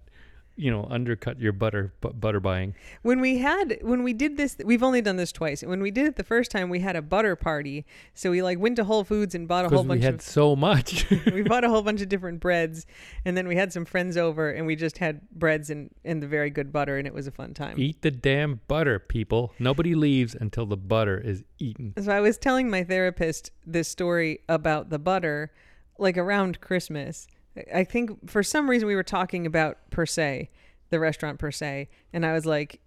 you 0.59 0.69
know, 0.69 0.85
undercut 0.89 1.39
your 1.39 1.53
butter 1.53 1.93
bu- 2.01 2.11
butter 2.13 2.41
buying. 2.41 2.75
When 3.01 3.21
we 3.21 3.37
had 3.37 3.79
when 3.81 4.03
we 4.03 4.11
did 4.11 4.35
this, 4.35 4.57
we've 4.63 4.83
only 4.83 5.01
done 5.01 5.15
this 5.15 5.31
twice. 5.31 5.63
When 5.63 5.81
we 5.81 5.89
did 5.89 6.05
it 6.05 6.17
the 6.17 6.23
first 6.23 6.51
time, 6.51 6.69
we 6.69 6.81
had 6.81 6.97
a 6.97 7.01
butter 7.01 7.37
party. 7.37 7.85
So 8.13 8.31
we 8.31 8.43
like 8.43 8.59
went 8.59 8.75
to 8.75 8.83
Whole 8.83 9.05
Foods 9.05 9.33
and 9.33 9.47
bought 9.47 9.65
a 9.65 9.69
whole 9.69 9.85
bunch. 9.85 10.01
we 10.01 10.05
had 10.05 10.15
of 10.15 10.21
so 10.21 10.57
much. 10.57 11.09
we 11.33 11.43
bought 11.43 11.63
a 11.63 11.69
whole 11.73 11.81
bunch 11.81 12.01
of 12.01 12.09
different 12.09 12.41
breads, 12.41 12.85
and 13.23 13.37
then 13.37 13.47
we 13.47 13.55
had 13.55 13.71
some 13.71 13.85
friends 13.85 14.17
over, 14.17 14.51
and 14.51 14.67
we 14.67 14.75
just 14.75 14.97
had 14.97 15.21
breads 15.31 15.69
and 15.69 15.89
and 16.03 16.21
the 16.21 16.27
very 16.27 16.49
good 16.49 16.73
butter, 16.73 16.97
and 16.97 17.07
it 17.07 17.13
was 17.13 17.25
a 17.25 17.31
fun 17.31 17.53
time. 17.53 17.79
Eat 17.79 18.01
the 18.01 18.11
damn 18.11 18.59
butter, 18.67 18.99
people. 18.99 19.53
Nobody 19.59 19.95
leaves 19.95 20.35
until 20.35 20.65
the 20.65 20.77
butter 20.77 21.17
is 21.17 21.43
eaten. 21.57 21.93
So 22.01 22.11
I 22.11 22.19
was 22.19 22.37
telling 22.37 22.69
my 22.69 22.83
therapist 22.83 23.51
this 23.65 23.87
story 23.87 24.41
about 24.49 24.89
the 24.89 24.99
butter, 24.99 25.53
like 25.97 26.17
around 26.17 26.59
Christmas. 26.59 27.27
I 27.73 27.83
think 27.83 28.29
for 28.29 28.43
some 28.43 28.69
reason 28.69 28.87
we 28.87 28.95
were 28.95 29.03
talking 29.03 29.45
about 29.45 29.77
Per 29.89 30.05
Se, 30.05 30.49
the 30.89 30.99
restaurant 30.99 31.39
Per 31.39 31.51
Se, 31.51 31.89
and 32.13 32.25
I 32.25 32.33
was 32.33 32.45
like, 32.45 32.81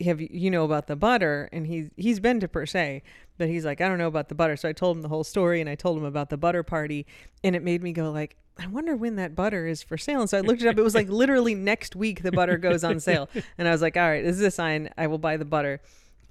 "Have 0.00 0.20
you, 0.20 0.28
you 0.30 0.50
know 0.50 0.64
about 0.64 0.86
the 0.86 0.96
butter?" 0.96 1.48
And 1.52 1.66
he's 1.66 1.90
he's 1.96 2.20
been 2.20 2.40
to 2.40 2.48
Per 2.48 2.66
Se, 2.66 3.02
but 3.38 3.48
he's 3.48 3.64
like, 3.64 3.80
"I 3.80 3.88
don't 3.88 3.98
know 3.98 4.08
about 4.08 4.28
the 4.28 4.34
butter." 4.34 4.56
So 4.56 4.68
I 4.68 4.72
told 4.72 4.96
him 4.96 5.02
the 5.02 5.08
whole 5.08 5.24
story, 5.24 5.60
and 5.60 5.68
I 5.70 5.74
told 5.74 5.98
him 5.98 6.04
about 6.04 6.30
the 6.30 6.36
butter 6.36 6.62
party, 6.62 7.06
and 7.44 7.54
it 7.54 7.62
made 7.62 7.82
me 7.82 7.92
go 7.92 8.10
like. 8.10 8.36
I 8.58 8.66
wonder 8.68 8.96
when 8.96 9.16
that 9.16 9.34
butter 9.34 9.66
is 9.66 9.82
for 9.82 9.98
sale. 9.98 10.22
And 10.22 10.30
so 10.30 10.38
I 10.38 10.40
looked 10.40 10.62
it 10.62 10.66
up. 10.66 10.78
It 10.78 10.82
was 10.82 10.94
like 10.94 11.10
literally 11.10 11.54
next 11.54 11.94
week 11.94 12.22
the 12.22 12.32
butter 12.32 12.56
goes 12.56 12.84
on 12.84 13.00
sale. 13.00 13.28
And 13.58 13.68
I 13.68 13.70
was 13.70 13.82
like, 13.82 13.98
all 13.98 14.08
right, 14.08 14.24
this 14.24 14.34
is 14.34 14.40
a 14.40 14.50
sign. 14.50 14.88
I 14.96 15.08
will 15.08 15.18
buy 15.18 15.36
the 15.36 15.44
butter. 15.44 15.82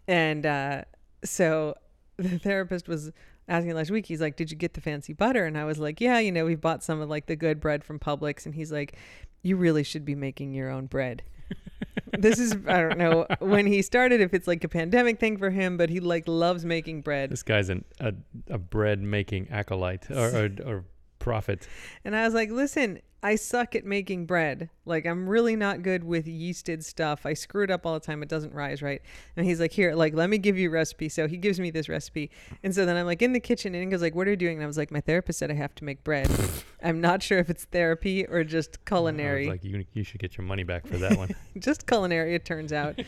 And 0.08 0.44
uh, 0.44 0.86
so 1.24 1.76
the 2.18 2.40
therapist 2.40 2.88
was 2.88 3.12
asking 3.48 3.76
last 3.76 3.92
week, 3.92 4.06
he's 4.06 4.22
like, 4.22 4.36
Did 4.36 4.52
you 4.52 4.58
get 4.58 4.74
the 4.74 4.82
fancy 4.82 5.14
butter? 5.14 5.46
And 5.46 5.58
I 5.58 5.66
was 5.66 5.80
like, 5.80 6.02
Yeah, 6.02 6.20
you 6.20 6.32
know, 6.32 6.46
we 6.46 6.56
bought 6.56 6.84
some 6.84 7.02
of 7.02 7.10
like 7.10 7.26
the 7.28 7.36
good 7.36 7.60
bread 7.60 7.84
from 7.84 8.00
Publix. 8.00 8.46
And 8.46 8.56
he's 8.56 8.72
like, 8.72 8.98
You 9.44 9.58
really 9.58 9.84
should 9.84 10.06
be 10.06 10.16
making 10.16 10.54
your 10.54 10.70
own 10.70 10.88
bread. 10.88 11.24
this 12.18 12.40
is 12.40 12.56
I 12.68 12.82
don't 12.82 12.98
know 12.98 13.28
when 13.40 13.68
he 13.68 13.82
started 13.82 14.22
if 14.22 14.34
it's 14.34 14.48
like 14.48 14.64
a 14.64 14.70
pandemic 14.70 15.20
thing 15.20 15.38
for 15.38 15.50
him, 15.50 15.78
but 15.78 15.90
he 15.90 16.00
like 16.00 16.28
loves 16.28 16.66
making 16.66 17.02
bread. 17.02 17.30
This 17.30 17.44
guy's 17.44 17.70
an, 17.70 17.86
a 18.00 18.14
a 18.50 18.58
bread 18.58 19.02
making 19.02 19.50
acolyte 19.50 20.10
or, 20.10 20.46
or 20.46 20.50
or 20.66 20.86
prophet. 21.20 21.68
And 22.04 22.16
I 22.16 22.26
was 22.26 22.34
like, 22.34 22.52
listen, 22.52 23.00
I 23.26 23.38
suck 23.38 23.74
at 23.74 23.86
making 23.86 24.28
bread. 24.28 24.70
Like, 24.86 25.08
I'm 25.08 25.28
really 25.28 25.56
not 25.56 25.82
good 25.82 26.04
with 26.04 26.28
yeasted 26.28 26.84
stuff. 26.84 27.26
I 27.26 27.34
screw 27.34 27.64
it 27.64 27.72
up 27.72 27.84
all 27.84 27.96
the 27.96 28.00
time. 28.00 28.22
It 28.22 28.30
doesn't 28.30 28.54
rise 28.54 28.84
right. 28.84 29.02
And 29.36 29.48
he's 29.48 29.60
like, 29.60 29.72
here, 29.72 29.96
like, 29.96 30.14
let 30.14 30.30
me 30.30 30.38
give 30.38 30.60
you 30.60 30.70
a 30.70 30.72
recipe. 30.72 31.10
So 31.10 31.28
he 31.28 31.38
gives 31.38 31.60
me 31.60 31.72
this 31.72 31.90
recipe. 31.90 32.30
And 32.62 32.76
so 32.76 32.86
then 32.86 32.96
I'm 32.96 33.08
like 33.08 33.24
in 33.24 33.34
the 33.34 33.40
kitchen 33.40 33.74
and 33.74 33.84
he 33.84 33.90
goes 33.90 34.04
like, 34.04 34.14
what 34.14 34.28
are 34.28 34.30
you 34.30 34.36
doing? 34.36 34.58
And 34.58 34.64
I 34.64 34.68
was 34.68 34.78
like, 34.78 34.92
my 34.92 35.02
therapist 35.02 35.40
said 35.40 35.50
I 35.50 35.56
have 35.56 35.74
to 35.74 35.84
make 35.84 36.04
bread. 36.04 36.30
I'm 36.84 37.02
not 37.02 37.24
sure 37.24 37.40
if 37.40 37.50
it's 37.50 37.64
therapy 37.64 38.28
or 38.28 38.44
just 38.44 38.86
culinary. 38.86 39.48
like, 39.48 39.64
you 39.64 39.84
you 39.94 40.04
should 40.04 40.20
get 40.20 40.38
your 40.38 40.46
money 40.46 40.62
back 40.62 40.86
for 40.86 41.00
that 41.00 41.18
one. 41.18 41.32
just 41.58 41.88
culinary, 41.88 42.36
it 42.36 42.46
turns 42.46 42.72
out. 42.72 43.00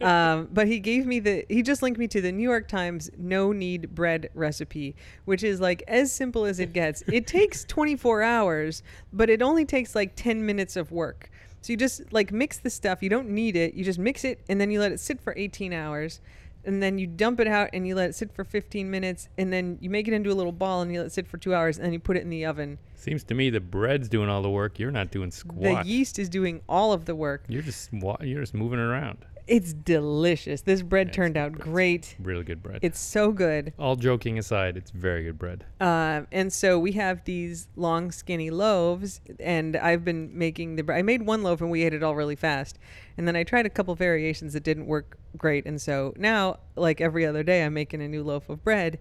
um, 0.00 0.48
but 0.52 0.68
he 0.68 0.78
gave 0.78 1.04
me 1.04 1.18
the, 1.18 1.44
he 1.48 1.62
just 1.62 1.82
linked 1.82 1.98
me 1.98 2.06
to 2.06 2.20
the 2.20 2.30
New 2.30 2.48
York 2.48 2.68
Times 2.68 3.10
no 3.18 3.50
knead 3.50 3.92
bread 3.92 4.30
recipe, 4.34 4.94
which 5.24 5.42
is 5.42 5.60
like 5.60 5.82
as 5.88 6.12
simple 6.12 6.44
as 6.44 6.60
it 6.60 6.72
gets. 6.72 7.02
It 7.08 7.26
takes 7.26 7.64
24 7.64 8.22
hours, 8.22 8.84
but 9.12 9.28
it 9.28 9.42
only 9.42 9.63
takes 9.66 9.94
like 9.94 10.14
10 10.16 10.44
minutes 10.44 10.76
of 10.76 10.90
work. 10.92 11.30
So 11.60 11.72
you 11.72 11.76
just 11.76 12.12
like 12.12 12.30
mix 12.32 12.58
the 12.58 12.70
stuff. 12.70 13.02
You 13.02 13.08
don't 13.08 13.30
knead 13.30 13.56
it. 13.56 13.74
You 13.74 13.84
just 13.84 13.98
mix 13.98 14.24
it 14.24 14.40
and 14.48 14.60
then 14.60 14.70
you 14.70 14.80
let 14.80 14.92
it 14.92 15.00
sit 15.00 15.20
for 15.20 15.34
18 15.36 15.72
hours. 15.72 16.20
And 16.66 16.82
then 16.82 16.98
you 16.98 17.06
dump 17.06 17.40
it 17.40 17.46
out 17.46 17.70
and 17.74 17.86
you 17.86 17.94
let 17.94 18.08
it 18.10 18.14
sit 18.14 18.32
for 18.32 18.42
15 18.42 18.90
minutes. 18.90 19.28
And 19.36 19.52
then 19.52 19.76
you 19.80 19.90
make 19.90 20.08
it 20.08 20.14
into 20.14 20.30
a 20.30 20.34
little 20.34 20.52
ball 20.52 20.80
and 20.80 20.90
you 20.92 21.00
let 21.00 21.06
it 21.06 21.12
sit 21.12 21.26
for 21.28 21.36
two 21.36 21.54
hours. 21.54 21.76
And 21.76 21.84
then 21.84 21.92
you 21.92 21.98
put 21.98 22.16
it 22.16 22.22
in 22.22 22.30
the 22.30 22.46
oven. 22.46 22.78
Seems 22.96 23.22
to 23.24 23.34
me 23.34 23.50
the 23.50 23.60
bread's 23.60 24.08
doing 24.08 24.30
all 24.30 24.40
the 24.40 24.50
work. 24.50 24.78
You're 24.78 24.90
not 24.90 25.10
doing 25.10 25.30
squat. 25.30 25.84
The 25.84 25.90
yeast 25.90 26.18
is 26.18 26.28
doing 26.30 26.62
all 26.68 26.92
of 26.92 27.04
the 27.04 27.14
work. 27.14 27.44
you're 27.48 27.62
just 27.62 27.90
you're 27.92 28.40
just 28.40 28.54
moving 28.54 28.78
around. 28.78 29.18
It's 29.46 29.74
delicious. 29.74 30.62
This 30.62 30.80
bread 30.80 31.08
it's 31.08 31.16
turned 31.16 31.36
out 31.36 31.52
bread. 31.52 31.62
great. 31.64 32.16
Really 32.18 32.44
good 32.44 32.62
bread. 32.62 32.78
It's 32.82 32.98
so 32.98 33.30
good. 33.30 33.72
all 33.78 33.96
joking 33.96 34.38
aside, 34.38 34.76
it's 34.76 34.90
very 34.90 35.24
good 35.24 35.38
bread. 35.38 35.66
Um, 35.80 36.26
and 36.32 36.52
so 36.52 36.78
we 36.78 36.92
have 36.92 37.24
these 37.24 37.68
long, 37.76 38.10
skinny 38.10 38.50
loaves, 38.50 39.20
and 39.38 39.76
I've 39.76 40.04
been 40.04 40.36
making 40.36 40.76
the. 40.76 40.82
bre- 40.82 40.94
I 40.94 41.02
made 41.02 41.22
one 41.22 41.42
loaf 41.42 41.60
and 41.60 41.70
we 41.70 41.82
ate 41.82 41.92
it 41.92 42.02
all 42.02 42.14
really 42.14 42.36
fast, 42.36 42.78
and 43.18 43.28
then 43.28 43.36
I 43.36 43.44
tried 43.44 43.66
a 43.66 43.70
couple 43.70 43.94
variations 43.94 44.54
that 44.54 44.62
didn't 44.62 44.86
work 44.86 45.18
great, 45.36 45.66
and 45.66 45.80
so 45.80 46.14
now, 46.16 46.60
like 46.76 47.00
every 47.00 47.26
other 47.26 47.42
day, 47.42 47.64
I'm 47.64 47.74
making 47.74 48.00
a 48.00 48.08
new 48.08 48.22
loaf 48.22 48.48
of 48.48 48.64
bread, 48.64 48.98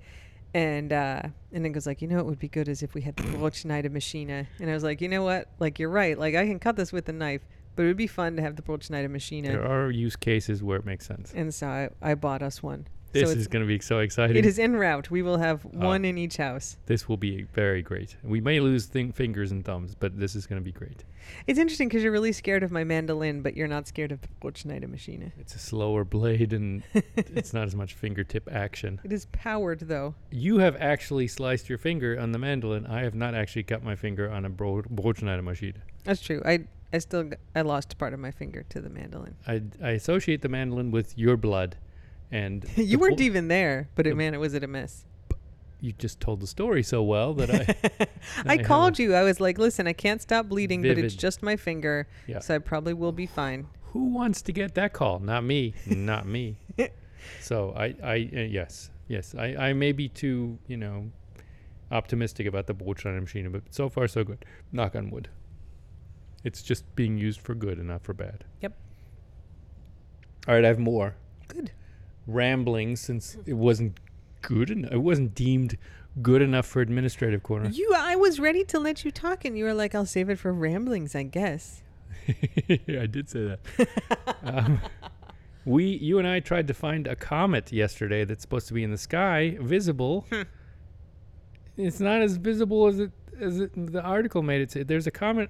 and 0.54 0.92
uh, 0.92 1.22
and 1.54 1.66
it 1.66 1.70
goes 1.70 1.88
like, 1.88 2.02
you 2.02 2.08
know, 2.08 2.18
what 2.18 2.26
would 2.26 2.40
be 2.40 2.50
good 2.50 2.68
is 2.68 2.84
if 2.84 2.94
we 2.94 3.02
had 3.02 3.16
the 3.16 3.24
Brotschneider 3.24 3.90
Maschine, 3.90 4.48
and 4.60 4.70
I 4.70 4.74
was 4.74 4.84
like, 4.84 5.00
you 5.00 5.08
know 5.08 5.24
what, 5.24 5.48
like 5.60 5.80
you're 5.80 5.90
right, 5.90 6.20
like 6.20 6.36
I 6.36 6.46
can 6.46 6.60
cut 6.60 6.76
this 6.76 6.92
with 6.92 7.08
a 7.08 7.14
knife, 7.14 7.42
but 7.76 7.84
it 7.84 7.88
would 7.88 7.98
be 7.98 8.08
fun 8.08 8.36
to 8.36 8.42
have 8.42 8.56
the 8.56 8.62
Brotschneider 8.62 9.10
Maschine, 9.10 9.46
There 9.46 9.66
are 9.66 9.90
use 9.92 10.16
cases 10.16 10.62
where 10.64 10.78
it 10.78 10.86
makes 10.86 11.06
sense. 11.06 11.34
and 11.36 11.54
so 11.54 11.68
I, 11.68 11.90
I 12.02 12.16
bought 12.16 12.42
us 12.42 12.62
one. 12.64 12.88
This 13.12 13.30
so 13.30 13.38
is 13.38 13.48
going 13.48 13.62
to 13.64 13.68
be 13.68 13.78
so 13.80 14.00
exciting. 14.00 14.36
it 14.38 14.44
is 14.44 14.58
en 14.58 14.76
route. 14.76 15.12
We 15.12 15.22
will 15.22 15.38
have 15.38 15.64
Ah. 15.68 15.86
one 15.86 16.04
in 16.04 16.18
each 16.18 16.38
house. 16.38 16.78
This 16.88 17.08
will 17.08 17.18
be 17.18 17.44
very 17.54 17.84
great. 17.84 18.18
We 18.24 18.42
may 18.42 18.60
lose 18.60 18.88
thing, 18.88 19.12
fingers 19.12 19.52
and 19.52 19.64
thumbs, 19.64 19.94
but 19.94 20.20
this 20.20 20.34
is 20.34 20.48
going 20.48 20.60
to 20.60 20.66
be 20.66 20.72
great. 20.72 21.04
It's 21.46 21.60
interesting 21.60 21.90
because 21.90 22.02
you're 22.02 22.12
really 22.12 22.32
scared 22.32 22.64
of 22.64 22.72
my 22.72 22.84
mandolin, 22.84 23.44
but 23.44 23.56
you're 23.56 23.68
not 23.68 23.88
scared 23.88 24.12
of 24.12 24.20
the 24.22 24.28
Schneidermaschine. 24.42 25.32
It's 25.40 25.54
a 25.54 25.60
slower 25.60 26.04
blade 26.04 26.54
and 26.54 26.82
it's 27.16 27.54
not 27.54 27.66
as 27.68 27.76
much 27.76 27.94
fingertip 27.94 28.50
action. 28.52 29.00
It 29.04 29.14
is 29.14 29.28
powered 29.32 29.82
though. 29.82 30.16
You 30.32 30.58
have 30.58 30.76
actually 30.80 31.28
sliced 31.28 31.70
your 31.70 31.78
finger 31.78 32.20
on 32.20 32.32
the 32.32 32.40
mandolin. 32.40 32.88
I 32.88 33.04
have 33.04 33.14
not 33.14 33.36
actually 33.36 33.64
cut 33.64 33.84
my 33.84 33.96
finger 33.96 34.28
on 34.32 34.44
a 34.44 34.50
Bro- 34.50 34.84
Brotschneidermaschine. 34.84 35.76
That's 36.04 36.20
true. 36.22 36.42
I 36.44 36.66
I 36.94 37.00
still 37.00 37.24
g- 37.24 37.36
I 37.56 37.62
lost 37.62 37.98
part 37.98 38.14
of 38.14 38.20
my 38.20 38.32
finger 38.32 38.64
to 38.70 38.80
the 38.80 38.90
mandolin. 38.90 39.36
I, 39.48 39.64
I 39.82 39.90
associate 39.92 40.42
the 40.44 40.50
mandolin 40.50 40.92
with 40.92 41.18
your 41.18 41.36
blood, 41.38 41.76
and 42.32 42.66
you 42.78 43.00
weren't 43.00 43.18
Bo- 43.18 43.24
even 43.24 43.48
there, 43.48 43.90
but 43.96 44.06
it, 44.08 44.16
man, 44.16 44.34
it 44.34 44.38
was 44.40 44.54
it 44.54 44.64
a 44.64 44.68
miss. 44.68 45.06
you 45.82 45.92
just 45.94 46.20
told 46.22 46.40
the 46.40 46.48
story 46.48 46.84
so 46.84 47.02
well 47.04 47.34
that 47.34 47.50
I 47.50 48.08
I 48.46 48.58
have 48.58 48.66
called 48.66 49.00
you. 49.00 49.16
I 49.16 49.24
was 49.24 49.42
like, 49.42 49.58
listen, 49.58 49.88
I 49.88 49.94
can't 49.94 50.22
stop 50.22 50.48
bleeding, 50.48 50.82
but 50.84 50.98
it's 50.98 51.16
just 51.16 51.42
my 51.44 51.56
finger, 51.58 52.08
Yeah. 52.28 52.40
so 52.40 52.56
I 52.56 52.60
probably 52.60 52.94
will 52.94 53.12
be 53.12 53.26
fine. 53.26 53.68
who 53.92 54.06
wants 54.06 54.42
to 54.44 54.52
get 54.54 54.76
that 54.76 54.94
call? 54.94 55.20
Not 55.20 55.44
me. 55.44 55.74
Not 55.88 56.26
me. 56.28 56.58
So 57.42 57.74
I, 57.76 57.96
I 58.04 58.30
uh, 58.36 58.40
yes, 58.42 58.90
yes. 59.08 59.34
I, 59.38 59.56
I 59.70 59.74
may 59.74 59.94
be 59.94 60.10
too, 60.10 60.58
you 60.68 60.76
know, 60.78 61.10
optimistic 61.92 62.48
about 62.48 62.68
the 62.68 62.74
Brotschneider 62.74 63.22
machine, 63.22 63.50
but 63.52 63.64
so 63.72 63.88
far 63.90 64.08
so 64.08 64.24
good. 64.24 64.44
Knock 64.72 64.96
on 64.96 65.10
wood. 65.10 65.30
It's 66.44 66.62
just 66.62 66.96
being 66.96 67.18
used 67.18 67.40
for 67.40 67.56
good 67.56 67.78
and 67.78 67.88
not 67.88 68.04
for 68.04 68.14
bad. 68.14 68.44
Yep. 68.62 68.74
All 70.48 70.56
right, 70.56 70.66
I 70.66 70.68
have 70.68 70.80
more 70.80 71.16
Good. 71.48 71.72
ramblings 72.28 73.00
since 73.00 73.38
it 73.46 73.54
wasn't 73.54 73.98
good 74.42 74.70
enough. 74.70 74.92
It 74.92 74.98
wasn't 74.98 75.34
deemed 75.36 75.78
good 76.22 76.42
enough 76.42 76.66
for 76.66 76.82
administrative 76.82 77.44
corner. 77.44 77.70
You, 77.70 77.94
I 77.96 78.16
was 78.16 78.40
ready 78.40 78.64
to 78.66 78.80
let 78.80 79.06
you 79.06 79.12
talk, 79.12 79.46
and 79.46 79.58
you 79.58 79.64
were 79.64 79.74
like, 79.74 79.96
"I'll 79.96 80.06
save 80.06 80.30
it 80.30 80.38
for 80.38 80.52
ramblings, 80.52 81.16
I 81.16 81.24
guess." 81.24 81.82
yeah, 82.68 83.02
I 83.02 83.06
did 83.06 83.30
say 83.30 83.46
that. 83.78 84.38
um, 84.44 84.82
we, 85.66 85.86
you 85.86 86.20
and 86.20 86.28
I 86.28 86.42
tried 86.42 86.68
to 86.68 86.74
find 86.74 87.08
a 87.08 87.16
comet 87.16 87.72
yesterday 87.72 88.26
that's 88.26 88.42
supposed 88.42 88.68
to 88.68 88.74
be 88.74 88.84
in 88.84 88.92
the 88.92 88.98
sky, 88.98 89.58
visible. 89.62 90.26
Hmm. 90.30 90.42
It's 91.78 92.00
not 92.00 92.22
as 92.22 92.36
visible 92.36 92.88
as 92.88 93.00
it 93.00 93.12
as 93.40 93.60
it, 93.60 93.72
the 93.92 94.02
article 94.02 94.44
made 94.44 94.62
it 94.62 94.72
say. 94.72 94.84
There's 94.84 95.08
a 95.08 95.12
comet 95.12 95.50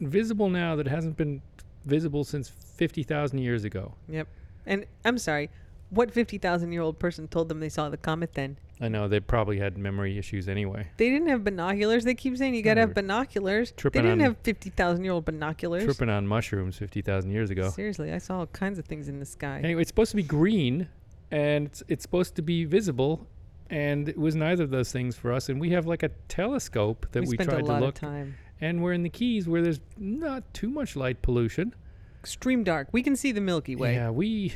visible 0.00 0.48
now 0.48 0.76
that 0.76 0.86
hasn't 0.86 1.16
been 1.16 1.42
visible 1.84 2.24
since 2.24 2.48
fifty 2.48 3.02
thousand 3.02 3.38
years 3.38 3.64
ago. 3.64 3.94
Yep. 4.08 4.28
And 4.66 4.86
I'm 5.04 5.18
sorry, 5.18 5.50
what 5.90 6.10
fifty 6.10 6.38
thousand 6.38 6.72
year 6.72 6.82
old 6.82 6.98
person 6.98 7.28
told 7.28 7.48
them 7.48 7.60
they 7.60 7.68
saw 7.68 7.88
the 7.88 7.96
comet? 7.96 8.34
Then 8.34 8.56
I 8.80 8.88
know 8.88 9.06
they 9.06 9.20
probably 9.20 9.58
had 9.58 9.78
memory 9.78 10.18
issues 10.18 10.48
anyway. 10.48 10.88
they 10.96 11.08
didn't 11.08 11.28
have 11.28 11.44
binoculars. 11.44 12.04
They 12.04 12.14
keep 12.14 12.36
saying 12.36 12.54
you 12.54 12.62
gotta 12.62 12.80
No, 12.80 12.86
have 12.88 12.94
binoculars. 12.94 13.72
They 13.76 13.90
didn't 13.90 14.10
on- 14.12 14.20
have 14.20 14.36
fifty 14.38 14.70
thousand 14.70 15.04
year 15.04 15.12
old 15.12 15.24
binoculars. 15.24 15.84
Tripping 15.84 16.10
on 16.10 16.26
mushrooms 16.26 16.76
fifty 16.76 17.02
thousand 17.02 17.30
years 17.30 17.50
ago. 17.50 17.70
Seriously, 17.70 18.12
I 18.12 18.18
saw 18.18 18.40
all 18.40 18.46
kinds 18.48 18.78
of 18.78 18.86
things 18.86 19.08
in 19.08 19.20
the 19.20 19.26
sky. 19.26 19.60
Anyway, 19.62 19.82
it's 19.82 19.90
supposed 19.90 20.10
to 20.10 20.16
be 20.16 20.22
green, 20.22 20.88
and 21.30 21.66
it's, 21.66 21.82
it's 21.88 22.02
supposed 22.02 22.34
to 22.36 22.42
be 22.42 22.64
visible, 22.64 23.26
and 23.70 24.08
it 24.08 24.18
was 24.18 24.34
neither 24.34 24.64
of 24.64 24.70
those 24.70 24.90
things 24.90 25.16
for 25.16 25.32
us. 25.32 25.48
And 25.48 25.60
we 25.60 25.70
have 25.70 25.86
like 25.86 26.02
a 26.02 26.10
telescope 26.28 27.06
that 27.12 27.22
we, 27.22 27.28
we, 27.28 27.36
spent 27.36 27.50
tried 27.50 27.62
a 27.62 27.64
lot 27.66 27.78
to 27.78 27.84
look, 27.84 27.94
of 27.94 28.00
time. 28.00 28.36
And 28.60 28.82
we're 28.82 28.92
in 28.92 29.02
the 29.02 29.10
Keys 29.10 29.48
where 29.48 29.62
there's 29.62 29.80
not 29.96 30.42
too 30.54 30.68
much 30.68 30.96
light 30.96 31.22
pollution. 31.22 31.74
Extreme 32.20 32.64
dark. 32.64 32.88
We 32.92 33.02
can 33.02 33.16
see 33.16 33.32
the 33.32 33.40
Milky 33.40 33.76
Way. 33.76 33.94
Yeah, 33.94 34.10
we 34.10 34.54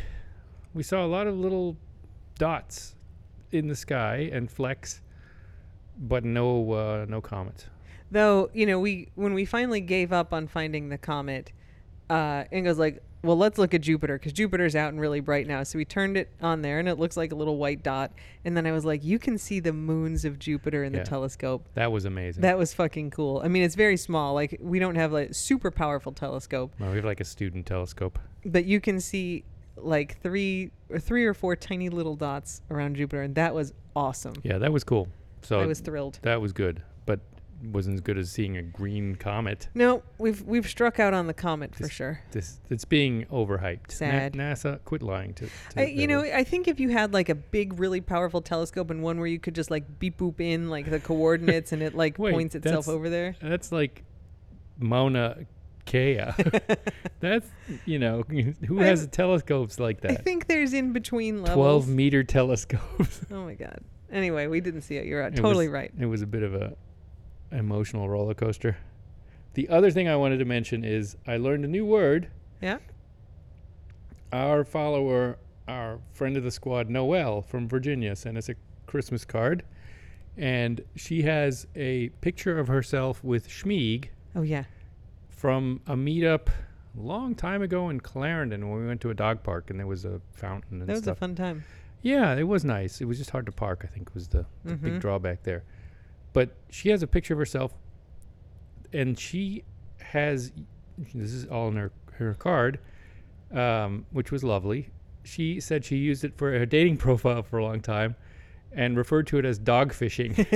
we 0.75 0.83
saw 0.83 1.05
a 1.05 1.07
lot 1.07 1.27
of 1.27 1.37
little 1.37 1.77
dots 2.39 2.95
in 3.53 3.69
the 3.69 3.77
sky 3.77 4.31
and 4.33 4.51
flecks, 4.51 5.01
but 5.99 6.25
no 6.25 6.73
uh, 6.73 7.07
no 7.09 7.21
comets. 7.21 7.67
Though, 8.11 8.51
you 8.55 8.65
know, 8.65 8.81
we 8.81 9.09
when 9.15 9.35
we 9.35 9.45
finally 9.45 9.81
gave 9.81 10.13
up 10.13 10.33
on 10.33 10.47
finding 10.47 10.89
the 10.89 10.99
comet, 10.99 11.53
uh, 12.09 12.45
Ingo's 12.51 12.79
like, 12.79 13.03
well, 13.23 13.37
let's 13.37 13.59
look 13.59 13.75
at 13.75 13.81
Jupiter 13.81 14.17
because 14.19 14.33
Jupiter's 14.33 14.77
out 14.77 14.91
and 14.93 15.01
really 15.01 15.21
bright 15.21 15.47
now. 15.47 15.63
So 15.65 15.77
we 15.79 15.85
turned 15.85 16.17
it 16.17 16.31
on 16.41 16.63
there 16.63 16.79
and 16.79 16.89
it 16.89 16.99
looks 16.99 17.17
like 17.17 17.33
a 17.33 17.35
little 17.35 17.57
white 17.57 17.83
dot. 17.83 18.13
And 18.45 18.57
then 18.57 18.67
I 18.67 18.73
was 18.73 18.85
like, 18.85 19.03
you 19.05 19.19
can 19.19 19.39
see 19.39 19.61
the 19.61 19.73
moons 19.73 20.25
of 20.25 20.39
Jupiter 20.39 20.85
in 20.85 20.93
Yeah. 20.95 21.01
the 21.03 21.05
telescope. 21.09 21.67
That 21.75 21.91
was 21.91 22.05
amazing. 22.05 22.43
That 22.43 22.57
was 22.59 22.73
fucking 22.75 23.11
cool. 23.11 23.41
I 23.45 23.49
mean, 23.49 23.63
it's 23.65 23.75
very 23.75 23.97
small. 23.97 24.35
Like, 24.35 24.57
we 24.61 24.79
don't 24.79 24.95
have 24.95 25.13
like 25.13 25.35
super 25.35 25.71
powerful 25.71 26.13
telescope, 26.13 26.73
No, 26.79 26.91
we 26.91 26.97
have 26.97 27.05
like 27.05 27.21
a 27.21 27.25
student 27.25 27.67
telescope. 27.67 28.19
but 28.45 28.65
you 28.67 28.81
can 28.81 29.01
see 29.01 29.45
like 29.77 30.21
three 30.23 30.71
or 30.91 30.99
three 30.99 31.25
or 31.25 31.35
four 31.35 31.55
tiny 31.57 31.89
little 31.89 32.17
dots 32.17 32.63
around 32.71 32.97
Jupiter. 32.97 33.23
And 33.23 33.35
that 33.35 33.55
was 33.55 33.73
awesome. 33.95 34.35
Yeah, 34.43 34.59
that 34.59 34.73
was 34.73 34.85
cool. 34.85 35.09
So 35.43 35.61
I 35.61 35.67
was 35.67 35.81
thrilled. 35.81 36.19
that 36.23 36.41
was 36.41 36.53
good, 36.53 36.83
wasn't 37.63 37.95
as 37.95 38.01
good 38.01 38.17
as 38.19 38.31
seeing 38.31 38.57
a 38.57 38.63
green 38.63 39.17
comet. 39.17 39.69
No, 39.75 40.03
we've 40.19 40.43
we've 40.43 40.69
struck 40.69 41.01
out 41.01 41.13
on 41.15 41.27
the 41.27 41.35
comet 41.35 41.75
for 41.75 41.89
sure. 41.89 42.21
This 42.31 42.61
it's 42.71 42.85
being 42.85 43.27
overhyped. 43.33 43.89
Na- 43.89 43.95
Sad. 43.95 44.33
NASA, 44.35 44.79
quit 44.85 45.03
lying 45.03 45.35
to. 45.35 45.47
to 45.47 45.81
I, 45.81 45.85
you 45.87 46.07
know, 46.07 46.21
I 46.21 46.45
think 46.45 46.69
if 46.69 46.79
you 46.79 46.91
had 46.91 47.13
like 47.13 47.29
a 47.29 47.35
big, 47.35 47.79
really 47.79 48.01
powerful 48.01 48.41
telescope 48.41 48.91
and 48.91 49.03
one 49.03 49.19
where 49.19 49.27
you 49.27 49.39
could 49.41 49.55
just 49.55 49.71
like 49.71 49.99
beep 49.99 50.19
boop 50.19 50.41
in 50.41 50.69
like 50.71 50.89
the 50.89 51.01
coordinates 51.01 51.73
and 51.73 51.83
it 51.83 51.95
like 51.95 52.19
Wait, 52.19 52.33
points 52.33 52.55
itself 52.55 52.89
over 52.89 53.09
there. 53.11 53.35
that's 53.43 53.73
like 53.73 54.05
Mauna 54.79 55.47
Kea. 55.85 56.21
that's 57.21 57.49
you 57.87 57.99
know 57.99 58.23
who 58.67 58.79
has 58.79 59.07
telescopes 59.09 59.79
like 59.81 60.01
that. 60.03 60.13
I 60.13 60.15
think 60.15 60.47
there's 60.47 60.73
in 60.73 60.93
between 60.93 61.43
levels. 61.43 61.57
Twelve 61.57 61.89
meter 61.89 62.23
telescopes. 62.23 63.25
Oh 63.31 63.45
my 63.45 63.55
god. 63.55 63.81
Anyway, 64.11 64.47
we 64.47 64.61
didn't 64.61 64.83
see 64.83 64.97
it. 64.97 65.07
You're. 65.07 65.23
It 65.23 65.37
totally 65.37 65.69
was- 65.69 65.73
right. 65.75 65.93
It 65.99 66.07
was 66.07 66.23
a 66.23 66.27
bit 66.27 66.43
of 66.43 66.55
a 66.55 66.77
emotional 67.53 68.09
roller 68.09 68.35
coaster. 68.35 68.77
The 69.55 69.69
other 69.69 69.91
thing 69.91 70.09
I 70.09 70.17
wanted 70.17 70.39
to 70.39 70.45
mention 70.45 70.85
is 70.85 71.17
I 71.27 71.37
learned 71.37 71.65
a 71.65 71.69
new 71.69 71.85
word. 71.85 72.29
Yeah. 72.61 72.79
Our 74.33 74.65
follower, 74.65 75.39
our 75.67 76.01
friend 76.13 76.37
of 76.37 76.45
the 76.45 76.51
squad, 76.51 76.91
Noelle 76.91 77.43
from 77.43 77.69
Virginia, 77.69 78.15
sent 78.15 78.37
us 78.37 78.49
a 78.49 78.55
Christmas 78.87 79.25
card, 79.25 79.63
and 80.37 80.83
she 80.97 81.23
has 81.23 81.67
a 81.75 82.11
picture 82.21 82.59
of 82.59 82.69
herself 82.69 83.25
with 83.25 83.49
Schmieg 83.49 84.07
Oh 84.37 84.43
yeah. 84.43 84.65
from 85.31 85.81
a 85.87 85.95
meetup 85.97 86.49
a 86.97 87.01
long 87.01 87.35
time 87.35 87.63
ago 87.63 87.89
in 87.89 88.01
Clarendon 88.01 88.69
when 88.69 88.81
we 88.81 88.87
went 88.87 89.01
to 89.03 89.11
a 89.11 89.15
dog 89.15 89.43
park 89.43 89.71
and 89.71 89.79
there 89.79 89.87
was 89.87 90.05
a 90.05 90.21
fountain 90.33 90.81
and 90.81 90.89
That 90.89 90.93
was 90.95 91.03
stuff. 91.03 91.17
a 91.17 91.21
fun 91.21 91.35
time. 91.35 91.65
Yeah, 92.03 92.35
it 92.37 92.45
was 92.45 92.65
nice. 92.65 93.01
It 93.01 93.07
was 93.07 93.19
just 93.19 93.31
hard 93.31 93.47
to 93.47 93.53
park. 93.53 93.81
I 93.83 93.89
think 93.89 94.15
was 94.15 94.29
the, 94.29 94.47
the 94.65 94.75
Mhm. 94.75 94.81
big 94.83 95.01
drawback 95.01 95.43
there. 95.43 95.65
But 96.33 96.51
she 96.71 96.91
has 96.91 97.03
a 97.03 97.07
picture 97.07 97.35
of 97.35 97.39
herself, 97.39 97.73
and 98.93 99.19
she 99.19 99.65
has. 100.01 100.53
This 101.15 101.33
is 101.33 101.47
all 101.47 101.69
in 101.69 101.77
her 101.77 101.93
her 102.15 102.35
card, 102.35 102.81
um, 103.53 104.07
which 104.11 104.31
was 104.33 104.43
lovely. 104.45 104.91
She 105.25 105.61
said 105.61 105.85
she 105.85 105.97
used 105.97 106.25
it 106.25 106.37
for 106.37 106.51
her 106.59 106.67
dating 106.67 106.97
profile 107.07 107.43
for 107.43 107.59
a 107.59 107.65
long 107.65 107.81
time, 107.81 108.15
and 108.73 108.97
referred 108.97 109.27
to 109.29 109.39
it 109.39 109.45
as 109.45 109.59
dog 109.59 109.93
fishing 109.93 110.35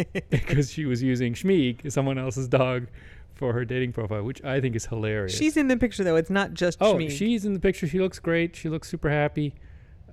because 0.30 0.70
she 0.70 0.84
was 0.84 1.02
using 1.02 1.34
Schmeeg, 1.34 1.90
someone 1.90 2.18
else's 2.18 2.48
dog, 2.48 2.88
for 3.34 3.52
her 3.52 3.64
dating 3.64 3.92
profile, 3.92 4.22
which 4.22 4.42
I 4.44 4.60
think 4.60 4.76
is 4.76 4.86
hilarious. 4.86 5.36
She's 5.36 5.56
in 5.56 5.68
the 5.68 5.76
picture 5.76 6.04
though. 6.04 6.16
It's 6.16 6.30
not 6.30 6.52
just 6.54 6.78
Oh, 6.80 6.96
Shmi. 6.96 7.10
she's 7.10 7.44
in 7.44 7.54
the 7.54 7.60
picture. 7.60 7.86
She 7.86 7.98
looks 7.98 8.18
great. 8.18 8.54
She 8.54 8.68
looks 8.68 8.88
super 8.88 9.08
happy. 9.10 9.54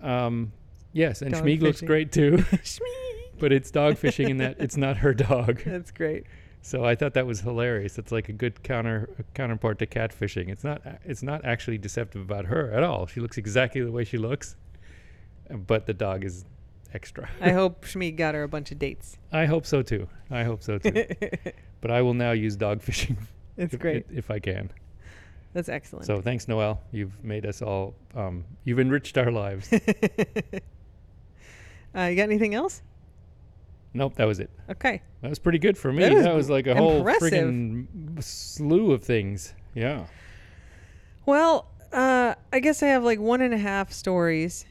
Um, 0.02 0.54
yes, 0.94 1.22
and 1.22 1.34
Dog 1.34 1.44
Schmieg 1.44 1.62
looks 1.62 1.82
great 1.82 2.12
too. 2.12 2.38
Shmi. 2.38 3.07
But 3.40 3.52
it's 3.52 3.72
dog 3.72 3.98
fishing 3.98 4.30
in 4.30 4.38
that 4.38 4.58
it's 4.60 4.78
not 4.78 4.98
her 4.98 5.14
dog. 5.14 5.62
That's 5.66 5.92
great. 5.92 6.26
So 6.62 6.84
I 6.84 6.96
thought 6.96 7.14
that 7.14 7.26
was 7.26 7.40
hilarious. 7.42 7.98
It's 7.98 8.12
like 8.12 8.30
a 8.30 8.34
good 8.34 8.62
counter 8.64 9.10
counterpart 9.34 9.80
to 9.80 9.86
catfishing. 9.86 10.50
It's 10.50 10.64
not 10.64 10.82
it's 11.06 11.24
not 11.24 11.46
actually 11.46 11.78
deceptive 11.78 12.22
about 12.22 12.46
her 12.46 12.72
at 12.72 12.84
all. 12.84 13.08
She 13.08 13.20
looks 13.20 13.38
exactly 13.38 13.82
the 13.82 13.92
way 13.92 14.04
she 14.04 14.18
looks, 14.18 14.56
but 15.50 15.86
the 15.86 15.94
dog 15.94 16.26
is 16.26 16.46
extra. 16.94 17.30
I 17.40 17.52
hope 17.62 17.86
Shmi 17.86 18.16
got 18.16 18.36
her 18.36 18.44
a 18.44 18.48
bunch 18.48 18.72
of 18.72 18.80
dates. 18.80 19.18
I 19.32 19.46
hope 19.46 19.66
so 19.66 19.82
too. 19.82 20.08
I 20.30 20.44
hope 20.44 20.64
so 20.64 20.78
too. 20.78 21.06
but 21.82 21.92
I 21.92 22.02
will 22.02 22.14
now 22.14 22.32
use 22.32 22.56
dog 22.56 22.82
fishing 22.82 23.18
it's 23.58 23.74
if, 23.74 23.80
great. 23.80 24.06
if 24.12 24.30
I 24.30 24.40
can. 24.40 24.70
That's 25.54 25.70
excellent. 25.70 26.06
So 26.06 26.22
thanks, 26.22 26.48
Noel. 26.48 26.82
You've 26.92 27.24
made 27.24 27.46
us 27.46 27.62
all. 27.62 27.96
Um, 28.14 28.46
you've 28.64 28.80
enriched 28.80 29.18
our 29.18 29.32
lives. 29.32 29.72
uh, 29.74 29.80
you 31.94 32.16
got 32.16 32.24
anything 32.24 32.54
else? 32.54 32.82
Nope, 33.98 34.16
that 34.16 34.26
was 34.26 34.40
it. 34.40 34.50
Okay. 34.70 35.02
That 35.22 35.30
was 35.30 35.40
pretty 35.40 35.60
good 35.60 35.78
for 35.78 35.92
me. 35.92 36.04
That 36.04 36.24
That 36.24 36.36
was 36.36 36.50
like 36.50 36.68
a 36.68 36.76
whole 36.76 36.98
impressive. 37.00 37.34
friggin' 37.34 38.24
slew 38.24 38.92
of 38.94 39.04
things. 39.04 39.54
Yeah. 39.74 40.06
Well, 41.26 41.68
uh, 41.92 42.36
I 42.54 42.60
guess 42.60 42.82
I 42.82 42.88
have 42.88 43.04
like 43.04 43.20
one 43.20 43.42
and 43.42 43.54
a 43.54 43.58
half 43.58 43.92
stories. 43.92 44.66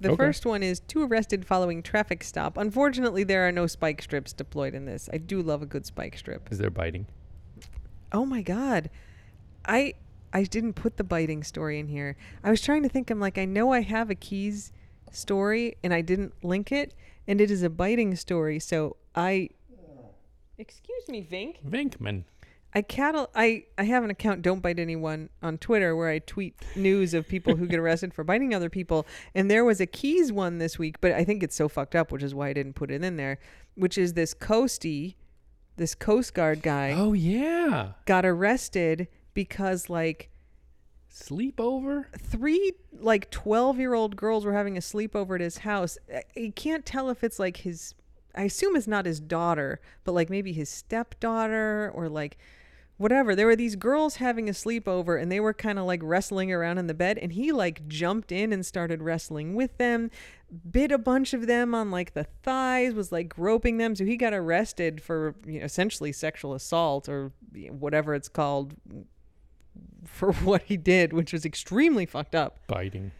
The 0.00 0.10
Okay. 0.10 0.16
first 0.16 0.46
one 0.46 0.62
is 0.62 0.80
two 0.80 1.02
arrested 1.02 1.44
following 1.44 1.82
traffic 1.82 2.22
stop. 2.22 2.56
Unfortunately, 2.56 3.24
there 3.24 3.46
are 3.48 3.52
no 3.52 3.66
spike 3.66 4.00
strips 4.00 4.32
deployed 4.32 4.74
in 4.74 4.84
this. 4.84 5.08
I 5.12 5.18
do 5.18 5.42
love 5.42 5.60
a 5.60 5.66
good 5.66 5.84
spike 5.84 6.16
strip. 6.16 6.48
Is 6.52 6.58
there 6.58 6.70
biting? 6.70 7.06
Oh 8.12 8.24
my 8.24 8.42
god. 8.42 8.90
I 9.66 9.94
I 10.32 10.44
didn't 10.44 10.74
put 10.74 10.98
the 10.98 11.04
biting 11.04 11.42
story 11.42 11.78
in 11.78 11.88
here. 11.88 12.16
I 12.44 12.50
was 12.50 12.60
trying 12.60 12.82
to 12.84 12.88
think 12.88 13.10
I'm 13.10 13.18
like 13.20 13.38
I 13.38 13.44
know 13.44 13.72
I 13.72 13.80
have 13.82 14.08
a 14.08 14.14
keys 14.14 14.72
story 15.14 15.76
and 15.82 15.92
I 15.94 16.00
didn't 16.00 16.32
link 16.44 16.72
it, 16.72 16.94
and 17.26 17.40
it 17.40 17.50
is 17.50 17.62
a 17.62 17.70
biting 17.70 18.14
story. 18.16 18.58
So 18.58 18.96
I, 19.14 19.50
excuse 20.56 21.08
me, 21.08 21.22
Vink. 21.22 21.56
Vinkman. 21.64 22.24
I 22.74 22.82
cattle. 22.82 23.30
I 23.34 23.64
I 23.78 23.84
have 23.84 24.04
an 24.04 24.10
account. 24.10 24.42
Don't 24.42 24.60
bite 24.60 24.78
anyone 24.78 25.30
on 25.42 25.56
Twitter 25.56 25.96
where 25.96 26.10
I 26.10 26.18
tweet 26.18 26.54
news 26.76 27.14
of 27.14 27.26
people 27.26 27.56
who 27.56 27.66
get 27.66 27.78
arrested 27.80 28.12
for 28.12 28.24
biting 28.24 28.54
other 28.54 28.68
people. 28.68 29.06
And 29.34 29.50
there 29.50 29.64
was 29.64 29.80
a 29.80 29.86
Keys 29.86 30.30
one 30.30 30.58
this 30.58 30.78
week, 30.78 31.00
but 31.00 31.12
I 31.12 31.24
think 31.24 31.42
it's 31.42 31.56
so 31.56 31.68
fucked 31.68 31.94
up, 31.94 32.12
which 32.12 32.22
is 32.22 32.34
why 32.34 32.48
I 32.48 32.52
didn't 32.52 32.74
put 32.74 32.90
it 32.90 33.02
in 33.02 33.16
there. 33.16 33.38
Which 33.74 33.96
is 33.96 34.12
this 34.12 34.34
coastie, 34.34 35.14
this 35.76 35.94
Coast 35.94 36.34
Guard 36.34 36.60
guy 36.60 36.92
Oh 36.94 37.14
yeah. 37.14 37.92
got 38.04 38.26
arrested 38.26 39.08
because 39.32 39.88
like 39.88 40.28
Sleepover. 41.12 42.06
three 42.18 42.72
like 43.00 43.30
12 43.30 43.78
year 43.78 43.94
old 43.94 44.16
girls 44.16 44.44
were 44.44 44.52
having 44.52 44.76
a 44.76 44.80
sleepover 44.80 45.36
at 45.36 45.40
his 45.40 45.58
house. 45.58 45.98
You 46.36 46.52
can't 46.52 46.84
tell 46.84 47.10
if 47.10 47.24
it's 47.24 47.38
like 47.38 47.58
his 47.58 47.94
i 48.34 48.42
assume 48.42 48.76
it's 48.76 48.86
not 48.86 49.06
his 49.06 49.20
daughter 49.20 49.80
but 50.04 50.12
like 50.12 50.30
maybe 50.30 50.52
his 50.52 50.68
stepdaughter 50.68 51.90
or 51.94 52.08
like 52.08 52.38
whatever. 52.98 53.34
There 53.34 53.46
were 53.46 53.56
these 53.56 53.76
girls 53.76 54.16
having 54.16 54.48
a 54.48 54.52
sleepover 54.52 55.20
and 55.20 55.30
they 55.30 55.40
were 55.40 55.54
kind 55.54 55.78
of 55.78 55.86
like 55.86 56.00
wrestling 56.02 56.52
around 56.52 56.78
in 56.78 56.88
the 56.88 56.94
bed 56.94 57.16
and 57.16 57.32
he 57.32 57.52
like 57.52 57.86
jumped 57.88 58.32
in 58.32 58.52
and 58.52 58.66
started 58.66 59.02
wrestling 59.02 59.54
with 59.54 59.78
them 59.78 60.10
bit 60.70 60.90
a 60.90 60.98
bunch 60.98 61.32
of 61.32 61.46
them 61.46 61.74
on 61.74 61.90
like 61.90 62.14
the 62.14 62.24
thighs 62.42 62.94
was 62.94 63.12
like 63.12 63.28
groping 63.28 63.78
them. 63.78 63.94
So 63.94 64.04
he 64.04 64.16
got 64.16 64.32
arrested 64.34 65.00
for 65.00 65.34
you 65.46 65.60
know 65.60 65.64
essentially 65.64 66.12
sexual 66.12 66.54
assault 66.54 67.08
or 67.08 67.32
whatever 67.70 68.14
it's 68.14 68.28
called 68.28 68.74
for 70.04 70.32
what 70.44 70.62
he 70.62 70.76
did 70.76 71.12
which 71.12 71.32
was 71.32 71.44
extremely 71.44 72.06
fucked 72.06 72.34
up 72.34 72.58
Biting. 72.66 73.10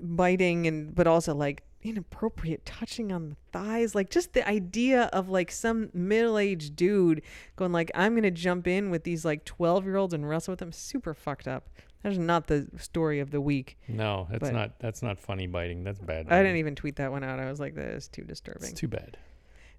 biting 0.00 0.66
and 0.66 0.94
but 0.94 1.06
also 1.06 1.34
like 1.34 1.62
inappropriate 1.82 2.64
touching 2.66 3.12
on 3.12 3.28
the 3.30 3.36
thighs 3.52 3.94
like 3.94 4.10
just 4.10 4.32
the 4.32 4.46
idea 4.48 5.04
of 5.12 5.28
like 5.28 5.50
some 5.52 5.88
middle-aged 5.94 6.74
dude 6.74 7.22
going 7.54 7.70
like 7.70 7.90
i'm 7.94 8.14
gonna 8.14 8.30
jump 8.30 8.66
in 8.66 8.90
with 8.90 9.04
these 9.04 9.24
like 9.24 9.44
12 9.44 9.84
year 9.84 9.96
olds 9.96 10.12
and 10.12 10.28
wrestle 10.28 10.52
with 10.52 10.58
them 10.58 10.72
super 10.72 11.14
fucked 11.14 11.46
up 11.46 11.68
that's 12.02 12.18
not 12.18 12.46
the 12.48 12.66
story 12.76 13.20
of 13.20 13.30
the 13.30 13.40
week 13.40 13.76
No, 13.88 14.28
that's 14.30 14.40
But- 14.40 14.52
not. 14.52 14.78
That's 14.78 15.02
not 15.02 15.18
funny 15.18 15.46
biting. 15.48 15.82
That's 15.82 15.98
bad. 15.98 16.26
i 16.30 16.40
didn't 16.42 16.58
even 16.58 16.74
tweet 16.74 16.96
that 16.96 17.10
one 17.10 17.24
out 17.24 17.38
i 17.40 17.48
was 17.48 17.58
like 17.60 17.74
that 17.76 17.88
is 17.88 18.08
too 18.08 18.22
disturbing 18.22 18.68
It's 18.68 18.78
too 18.80 18.88
bad. 18.88 19.16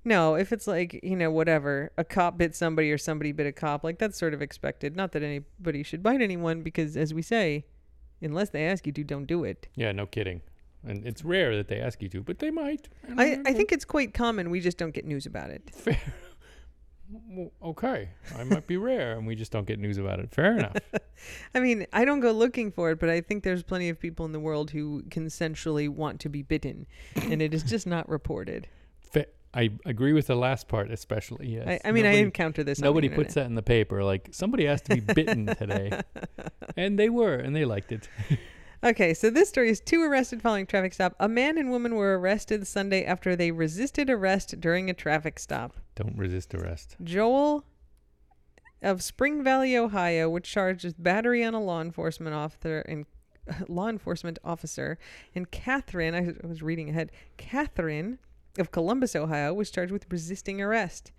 No 0.07 0.35
if 0.35 0.51
it's 0.51 0.65
like 0.67 0.99
you 1.03 1.15
know 1.15 1.29
whatever 1.29 1.91
a 1.97 2.03
cop 2.03 2.37
bit 2.37 2.55
somebody 2.55 2.91
or 2.91 2.97
somebody 2.97 3.31
bit 3.31 3.45
a 3.45 3.51
cop 3.51 3.83
like 3.83 3.99
that's 3.99 4.17
sort 4.17 4.33
of 4.33 4.41
expected 4.41 4.95
not 4.95 5.11
that 5.11 5.21
anybody 5.21 5.83
should 5.83 6.01
bite 6.01 6.21
anyone 6.21 6.61
because 6.61 6.97
as 6.97 7.13
we 7.13 7.21
say 7.21 7.65
unless 8.21 8.49
they 8.49 8.65
ask 8.65 8.85
you 8.85 8.93
to 8.93 9.03
don't 9.03 9.25
do 9.25 9.43
it 9.43 9.67
Yeah, 9.75 9.91
no 9.91 10.05
kidding. 10.05 10.41
And 10.85 11.05
it's 11.05 11.23
rare 11.25 11.55
that 11.57 11.67
they 11.67 11.79
ask 11.81 12.01
you 12.01 12.09
to, 12.09 12.21
but 12.21 12.39
they 12.39 12.51
might. 12.51 12.87
I, 13.17 13.41
I 13.45 13.53
think 13.53 13.71
it's 13.71 13.83
quite 13.83 14.13
common 14.13 14.49
we 14.49 14.61
just 14.61 14.77
don't 14.77 14.93
get 14.93 15.05
news 15.05 15.25
about 15.25 15.49
it 15.49 15.69
fair. 15.73 15.99
Well, 17.29 17.51
okay, 17.63 18.09
I 18.37 18.43
might 18.43 18.67
be 18.67 18.75
rare, 18.75 19.17
and 19.17 19.25
we 19.25 19.35
just 19.35 19.51
don't 19.51 19.65
get 19.65 19.79
news 19.79 19.97
about 19.97 20.19
it. 20.19 20.29
Fair 20.33 20.57
enough. 20.57 20.75
I 21.55 21.61
mean, 21.61 21.87
I 21.93 22.03
don't 22.03 22.19
go 22.19 22.31
looking 22.31 22.69
for 22.69 22.91
it, 22.91 22.99
but 22.99 23.09
I 23.09 23.21
think 23.21 23.43
there's 23.43 23.63
plenty 23.63 23.87
of 23.87 23.97
people 23.97 24.25
in 24.25 24.33
the 24.33 24.41
world 24.41 24.71
who 24.71 25.03
consensually 25.03 25.87
want 25.87 26.19
to 26.21 26.29
be 26.29 26.41
bitten, 26.41 26.85
and 27.15 27.41
it 27.41 27.53
is 27.53 27.63
just 27.63 27.87
not 27.87 28.09
reported. 28.09 28.67
I 29.57 29.71
agree 29.87 30.13
with 30.13 30.27
the 30.27 30.35
last 30.35 30.67
part, 30.67 30.91
especially. 30.91 31.47
Yes. 31.55 31.81
I, 31.83 31.89
I 31.89 31.91
mean, 31.91 32.05
I 32.05 32.11
encounter 32.11 32.63
this. 32.63 32.79
Nobody 32.79 33.09
puts 33.09 33.33
that 33.33 33.47
in 33.47 33.55
the 33.55 33.63
paper. 33.63 34.03
Like 34.03 34.29
somebody 34.31 34.65
has 34.65 34.81
to 34.83 34.95
be 34.95 34.99
bitten 34.99 35.47
today, 35.47 35.99
and 36.77 36.99
they 36.99 37.09
were, 37.09 37.33
and 37.33 37.55
they 37.55 37.65
liked 37.65 37.91
it. 37.91 38.07
Okay, 38.83 39.15
so 39.15 39.31
this 39.31 39.49
story 39.49 39.71
is 39.71 39.79
two 39.79 40.03
arrested 40.03 40.43
following 40.43 40.67
traffic 40.67 40.93
stop. 40.93 41.15
A 41.19 41.27
man 41.27 41.57
and 41.57 41.71
woman 41.71 41.95
were 41.95 42.19
arrested 42.19 42.67
Sunday 42.67 43.03
after 43.03 43.35
they 43.35 43.49
resisted 43.49 44.11
arrest 44.11 44.61
during 44.61 44.91
a 44.91 44.93
traffic 44.93 45.39
stop. 45.39 45.75
Don't 45.95 46.15
resist 46.15 46.53
arrest. 46.53 46.95
Joel 47.03 47.65
of 48.83 49.01
Spring 49.01 49.43
Valley, 49.43 49.75
Ohio, 49.75 50.29
was 50.29 50.43
charged 50.43 50.85
with 50.85 51.01
battery 51.01 51.43
on 51.43 51.55
a 51.55 51.59
law 51.59 51.81
enforcement 51.81 52.35
officer 52.35 52.81
and 52.81 53.07
law 53.67 53.87
enforcement 53.87 54.37
officer, 54.43 54.99
and 55.33 55.49
Catherine, 55.49 56.13
I 56.13 56.47
was 56.47 56.61
reading 56.61 56.91
ahead, 56.91 57.11
Catherine 57.37 58.19
of 58.59 58.71
Columbus, 58.71 59.15
Ohio, 59.15 59.53
was 59.53 59.71
charged 59.71 59.91
with 59.91 60.05
resisting 60.11 60.61
arrest. 60.61 61.11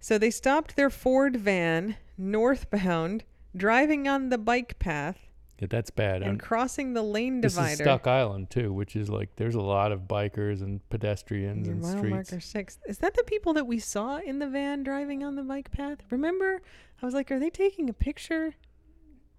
So 0.00 0.16
they 0.18 0.30
stopped 0.30 0.76
their 0.76 0.90
Ford 0.90 1.36
van 1.36 1.96
northbound, 2.16 3.24
driving 3.56 4.06
on 4.06 4.28
the 4.28 4.38
bike 4.38 4.78
path 4.78 5.28
Yeah, 5.58 5.66
that's 5.70 5.90
bad. 5.90 6.22
and 6.22 6.32
And 6.32 6.40
crossing 6.40 6.92
the 6.94 7.02
lane 7.02 7.40
divider. 7.40 7.68
this 7.70 7.80
is 7.80 7.84
Stock 7.84 8.06
Island 8.06 8.50
too, 8.50 8.72
which 8.72 8.94
is 8.94 9.08
like 9.10 9.34
there's 9.36 9.54
a 9.56 9.60
lot 9.60 9.90
of 9.92 10.02
bikers 10.02 10.62
and 10.62 10.86
pedestrians 10.88 11.66
Near 11.66 11.72
and 11.74 11.82
mile 11.82 11.96
streets. 11.98 12.10
marker 12.30 12.40
six. 12.40 12.78
Is 12.86 12.98
that 12.98 13.14
the 13.14 13.24
people 13.24 13.52
that 13.54 13.66
we 13.66 13.78
saw 13.80 14.18
in 14.18 14.38
the 14.38 14.46
van 14.48 14.82
driving 14.84 15.24
on 15.24 15.34
the 15.34 15.42
bike 15.42 15.70
path? 15.72 15.98
Remember, 16.10 16.62
I 17.02 17.06
was 17.06 17.14
like, 17.14 17.30
are 17.32 17.40
they 17.40 17.50
taking 17.50 17.88
a 17.90 17.92
picture? 17.92 18.54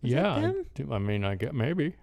Yeah, 0.01 0.51
I, 0.89 0.93
I 0.95 0.99
mean, 0.99 1.23
I 1.25 1.35
get 1.35 1.53
maybe. 1.53 1.95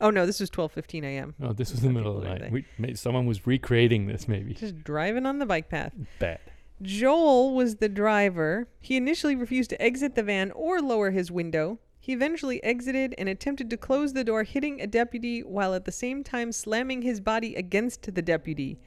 Oh 0.00 0.10
no, 0.10 0.26
this 0.26 0.40
was 0.40 0.50
twelve 0.50 0.72
fifteen 0.72 1.04
a.m. 1.04 1.34
No, 1.38 1.52
this 1.52 1.72
was 1.72 1.80
the 1.80 1.90
middle 1.90 2.16
of 2.16 2.22
the 2.22 2.28
night. 2.28 2.52
We, 2.52 2.64
may, 2.78 2.94
someone 2.94 3.26
was 3.26 3.46
recreating 3.46 4.06
this, 4.06 4.28
maybe. 4.28 4.54
Just 4.54 4.82
driving 4.84 5.26
on 5.26 5.38
the 5.38 5.46
bike 5.46 5.68
path. 5.68 5.92
Bad. 6.18 6.38
Joel 6.82 7.54
was 7.54 7.76
the 7.76 7.88
driver. 7.88 8.68
He 8.80 8.96
initially 8.96 9.34
refused 9.34 9.70
to 9.70 9.82
exit 9.82 10.14
the 10.14 10.22
van 10.22 10.52
or 10.52 10.80
lower 10.80 11.10
his 11.10 11.30
window. 11.30 11.78
He 11.98 12.12
eventually 12.12 12.62
exited 12.62 13.14
and 13.18 13.28
attempted 13.28 13.68
to 13.70 13.76
close 13.76 14.12
the 14.12 14.22
door, 14.24 14.44
hitting 14.44 14.80
a 14.80 14.86
deputy 14.86 15.40
while 15.42 15.74
at 15.74 15.84
the 15.84 15.92
same 15.92 16.22
time 16.22 16.52
slamming 16.52 17.02
his 17.02 17.20
body 17.20 17.54
against 17.56 18.14
the 18.14 18.22
deputy. 18.22 18.78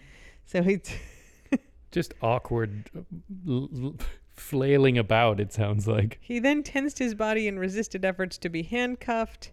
So 0.46 0.64
he. 0.64 0.82
Just 1.92 2.14
awkward, 2.22 2.90
uh, 2.98 3.02
l- 3.46 3.70
l- 3.76 3.96
flailing 4.34 4.98
about. 4.98 5.42
It 5.42 5.52
sounds 5.52 5.88
like. 5.88 6.18
He 6.22 6.40
then 6.40 6.64
tensed 6.64 7.00
his 7.00 7.14
body 7.14 7.50
and 7.50 7.60
resisted 7.60 8.06
efforts 8.06 8.38
to 8.40 8.50
be 8.50 8.64
handcuffed. 8.64 9.52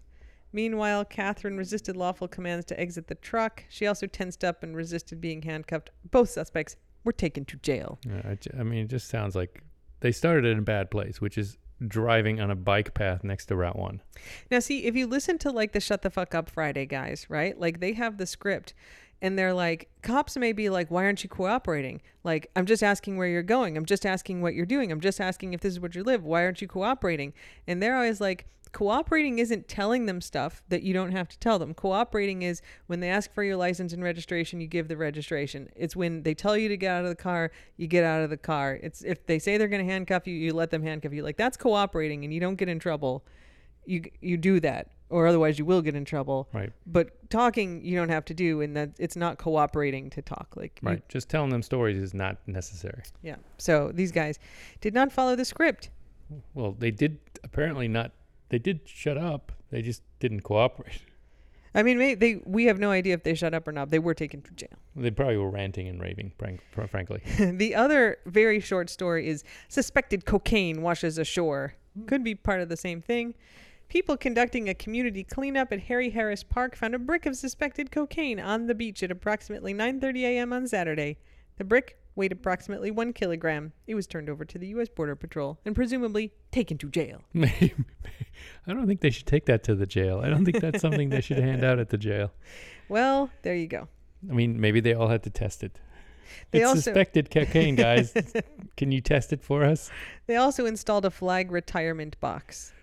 Meanwhile, 0.51 1.05
Catherine 1.05 1.57
resisted 1.57 1.95
lawful 1.95 2.27
commands 2.27 2.65
to 2.67 2.79
exit 2.79 3.07
the 3.07 3.15
truck. 3.15 3.65
She 3.69 3.85
also 3.85 4.07
tensed 4.07 4.43
up 4.43 4.63
and 4.63 4.75
resisted 4.75 5.21
being 5.21 5.43
handcuffed. 5.43 5.91
Both 6.09 6.29
suspects 6.29 6.75
were 7.03 7.11
taken 7.11 7.45
to 7.45 7.57
jail. 7.57 7.99
Yeah, 8.07 8.21
I, 8.25 8.59
I 8.59 8.63
mean, 8.63 8.85
it 8.85 8.89
just 8.89 9.09
sounds 9.09 9.35
like 9.35 9.63
they 9.99 10.11
started 10.11 10.45
in 10.45 10.59
a 10.59 10.63
bad 10.63 10.89
place, 10.89 11.21
which 11.21 11.37
is 11.37 11.57
driving 11.87 12.41
on 12.41 12.51
a 12.51 12.55
bike 12.55 12.93
path 12.93 13.23
next 13.23 13.45
to 13.47 13.55
Route 13.55 13.77
One. 13.77 14.01
Now, 14.51 14.59
see, 14.59 14.85
if 14.85 14.95
you 14.95 15.07
listen 15.07 15.37
to 15.39 15.51
like 15.51 15.71
the 15.71 15.79
Shut 15.79 16.01
the 16.01 16.09
Fuck 16.09 16.35
Up 16.35 16.49
Friday 16.49 16.85
guys, 16.85 17.29
right? 17.29 17.57
Like 17.57 17.79
they 17.79 17.93
have 17.93 18.17
the 18.17 18.25
script 18.25 18.73
and 19.21 19.37
they're 19.37 19.53
like, 19.53 19.89
cops 20.01 20.37
may 20.37 20.53
be 20.53 20.69
like, 20.69 20.89
why 20.89 21.03
aren't 21.03 21.23
you 21.23 21.29
cooperating? 21.29 22.01
Like, 22.23 22.49
I'm 22.55 22.65
just 22.65 22.83
asking 22.83 23.17
where 23.17 23.27
you're 23.27 23.43
going. 23.43 23.77
I'm 23.77 23.85
just 23.85 24.05
asking 24.05 24.41
what 24.41 24.53
you're 24.53 24.65
doing. 24.65 24.91
I'm 24.91 25.01
just 25.01 25.19
asking 25.19 25.53
if 25.53 25.61
this 25.61 25.73
is 25.73 25.79
where 25.79 25.91
you 25.93 26.03
live. 26.03 26.23
Why 26.23 26.43
aren't 26.43 26.61
you 26.61 26.67
cooperating? 26.67 27.33
And 27.67 27.81
they're 27.81 27.95
always 27.95 28.21
like, 28.21 28.45
cooperating 28.71 29.39
isn't 29.39 29.67
telling 29.67 30.05
them 30.05 30.21
stuff 30.21 30.61
that 30.69 30.83
you 30.83 30.93
don't 30.93 31.11
have 31.11 31.27
to 31.27 31.39
tell 31.39 31.59
them. 31.59 31.73
Cooperating 31.73 32.43
is 32.43 32.61
when 32.87 32.99
they 32.99 33.09
ask 33.09 33.33
for 33.33 33.43
your 33.43 33.57
license 33.57 33.93
and 33.93 34.03
registration, 34.03 34.61
you 34.61 34.67
give 34.67 34.87
the 34.87 34.97
registration. 34.97 35.69
It's 35.75 35.95
when 35.95 36.23
they 36.23 36.33
tell 36.33 36.55
you 36.55 36.69
to 36.69 36.77
get 36.77 36.91
out 36.91 37.03
of 37.03 37.09
the 37.09 37.15
car, 37.15 37.51
you 37.77 37.87
get 37.87 38.03
out 38.03 38.21
of 38.21 38.29
the 38.29 38.37
car. 38.37 38.79
It's 38.81 39.01
if 39.01 39.25
they 39.25 39.39
say 39.39 39.57
they're 39.57 39.67
going 39.67 39.85
to 39.85 39.91
handcuff 39.91 40.27
you, 40.27 40.35
you 40.35 40.53
let 40.53 40.69
them 40.69 40.83
handcuff 40.83 41.13
you. 41.13 41.23
Like 41.23 41.37
that's 41.37 41.57
cooperating 41.57 42.23
and 42.23 42.33
you 42.33 42.39
don't 42.39 42.55
get 42.55 42.69
in 42.69 42.79
trouble. 42.79 43.25
You 43.85 44.03
you 44.21 44.37
do 44.37 44.59
that 44.59 44.91
or 45.09 45.27
otherwise 45.27 45.57
you 45.59 45.65
will 45.65 45.81
get 45.81 45.95
in 45.95 46.05
trouble. 46.05 46.47
Right. 46.53 46.71
But 46.85 47.29
talking 47.29 47.83
you 47.83 47.95
don't 47.95 48.09
have 48.09 48.25
to 48.25 48.33
do 48.33 48.61
and 48.61 48.75
that 48.77 48.91
it's 48.99 49.15
not 49.15 49.37
cooperating 49.37 50.09
to 50.11 50.21
talk. 50.21 50.53
Like 50.55 50.79
you- 50.81 50.89
Right. 50.89 51.09
Just 51.09 51.29
telling 51.29 51.49
them 51.49 51.61
stories 51.61 51.97
is 51.97 52.13
not 52.13 52.37
necessary. 52.47 53.03
yeah. 53.21 53.35
So 53.57 53.91
these 53.93 54.11
guys 54.11 54.39
did 54.81 54.93
not 54.93 55.11
follow 55.11 55.35
the 55.35 55.45
script. 55.45 55.89
Well, 56.53 56.75
they 56.77 56.91
did 56.91 57.17
apparently 57.43 57.87
not. 57.87 58.11
They 58.49 58.59
did 58.59 58.81
shut 58.85 59.17
up. 59.17 59.51
They 59.71 59.81
just 59.81 60.01
didn't 60.19 60.41
cooperate. 60.41 61.01
I 61.75 61.83
mean, 61.83 61.99
may, 61.99 62.15
they 62.15 62.41
we 62.45 62.65
have 62.65 62.79
no 62.79 62.89
idea 62.89 63.13
if 63.13 63.23
they 63.23 63.35
shut 63.35 63.53
up 63.53 63.67
or 63.67 63.71
not. 63.71 63.89
They 63.91 63.99
were 63.99 64.15
taken 64.15 64.41
to 64.41 64.51
jail. 64.53 64.69
They 64.95 65.11
probably 65.11 65.37
were 65.37 65.51
ranting 65.51 65.87
and 65.87 66.01
raving, 66.01 66.31
frank, 66.37 66.61
frankly. 66.89 67.21
the 67.39 67.75
other 67.75 68.17
very 68.25 68.59
short 68.59 68.89
story 68.89 69.27
is 69.27 69.43
suspected 69.67 70.25
cocaine 70.25 70.81
washes 70.81 71.17
ashore. 71.19 71.75
Hmm. 71.95 72.05
Could 72.05 72.23
be 72.23 72.33
part 72.33 72.61
of 72.61 72.69
the 72.69 72.77
same 72.77 73.01
thing. 73.01 73.35
People 73.89 74.17
conducting 74.17 74.69
a 74.69 74.75
community 74.75 75.23
cleanup 75.23 75.73
at 75.73 75.81
Harry 75.81 76.11
Harris 76.11 76.43
Park 76.43 76.75
found 76.75 76.93
a 76.93 76.99
brick 76.99 77.25
of 77.25 77.35
suspected 77.35 77.89
cocaine 77.91 78.39
on 78.39 78.67
the 78.67 78.75
beach 78.75 79.01
at 79.01 79.09
approximately 79.09 79.73
9:30 79.73 80.21
a.m. 80.21 80.53
on 80.53 80.67
Saturday. 80.67 81.17
The 81.57 81.63
brick 81.63 81.97
weighed 82.15 82.31
approximately 82.31 82.91
one 82.91 83.13
kilogram. 83.13 83.73
It 83.87 83.95
was 83.95 84.05
turned 84.05 84.29
over 84.29 84.45
to 84.45 84.59
the 84.59 84.67
U.S. 84.67 84.89
Border 84.89 85.15
Patrol 85.15 85.59
and 85.65 85.73
presumably 85.75 86.33
taken 86.51 86.77
to 86.77 86.89
jail. 86.89 87.21
I 87.35 87.71
don't 88.67 88.85
think 88.85 89.01
they 89.01 89.09
should 89.09 89.25
take 89.25 89.45
that 89.47 89.63
to 89.63 89.73
the 89.75 89.87
jail. 89.87 90.21
I 90.23 90.29
don't 90.29 90.45
think 90.45 90.59
that's 90.59 90.81
something 90.81 91.09
they 91.09 91.21
should 91.21 91.39
hand 91.39 91.63
out 91.63 91.79
at 91.79 91.89
the 91.89 91.97
jail. 91.97 92.31
Well, 92.89 93.29
there 93.43 93.53
you 93.53 93.67
go. 93.67 93.87
I 94.27 94.33
mean, 94.33 94.59
maybe 94.59 94.79
they 94.79 94.95
all 94.95 95.09
had 95.09 95.21
to 95.21 95.29
test 95.29 95.61
it. 95.61 95.79
They 96.49 96.61
it's 96.61 96.69
also- 96.69 96.81
suspected 96.81 97.29
cocaine, 97.29 97.75
guys. 97.75 98.11
Can 98.77 98.91
you 98.91 98.99
test 98.99 99.31
it 99.31 99.43
for 99.43 99.63
us? 99.63 99.91
They 100.25 100.37
also 100.37 100.65
installed 100.65 101.05
a 101.05 101.11
flag 101.11 101.51
retirement 101.51 102.19
box. 102.19 102.73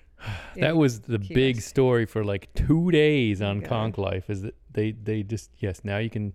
That 0.57 0.77
was 0.77 1.01
the 1.01 1.19
big 1.19 1.61
story 1.61 2.07
for 2.07 2.25
like 2.25 2.49
two 2.55 2.91
days 2.91 3.43
on 3.43 3.61
God. 3.61 3.95
Konk 3.95 3.99
Life. 3.99 4.31
Is 4.31 4.43
that 4.43 4.55
they 4.73 4.93
they 4.93 5.23
just 5.23 5.51
yes 5.59 5.83
now 5.85 5.99
you 5.99 6.11
can 6.11 6.35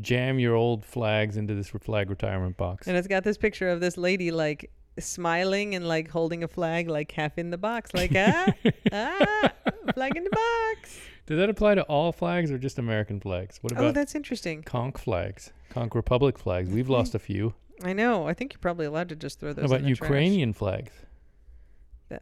jam 0.00 0.38
your 0.38 0.54
old 0.54 0.84
flags 0.84 1.36
into 1.36 1.54
this 1.54 1.68
flag 1.68 2.10
retirement 2.10 2.56
box. 2.56 2.86
And 2.86 2.96
it's 2.96 3.08
got 3.08 3.24
this 3.24 3.38
picture 3.38 3.68
of 3.68 3.80
this 3.80 3.96
lady 3.96 4.30
like 4.30 4.70
smiling 4.98 5.74
and 5.74 5.86
like 5.86 6.10
holding 6.10 6.42
a 6.44 6.48
flag 6.48 6.88
like 6.88 7.12
half 7.12 7.38
in 7.38 7.50
the 7.50 7.58
box, 7.58 7.92
like 7.94 8.12
ah 8.16 8.52
ah 8.92 9.50
flag 9.94 10.16
in 10.16 10.24
the 10.24 10.30
box. 10.30 10.98
Does 11.26 11.38
that 11.38 11.48
apply 11.48 11.76
to 11.76 11.82
all 11.82 12.12
flags 12.12 12.50
or 12.50 12.58
just 12.58 12.78
American 12.78 13.20
flags? 13.20 13.58
What 13.62 13.72
about? 13.72 13.84
Oh, 13.84 13.92
that's 13.92 14.14
interesting. 14.14 14.62
Conch 14.62 14.98
flags? 14.98 15.52
Conch 15.70 15.94
Republic 15.94 16.38
flags. 16.38 16.68
We've 16.68 16.88
lost 16.88 17.14
a 17.14 17.18
few. 17.18 17.54
I 17.84 17.92
know. 17.92 18.26
I 18.26 18.34
think 18.34 18.52
you're 18.52 18.60
probably 18.60 18.86
allowed 18.86 19.08
to 19.10 19.16
just 19.16 19.40
throw 19.40 19.50
How 19.50 19.54
those. 19.54 19.64
about 19.66 19.80
in 19.80 19.86
the 19.86 19.94
trash. 19.94 20.08
Ukrainian 20.08 20.52
flags? 20.52 20.92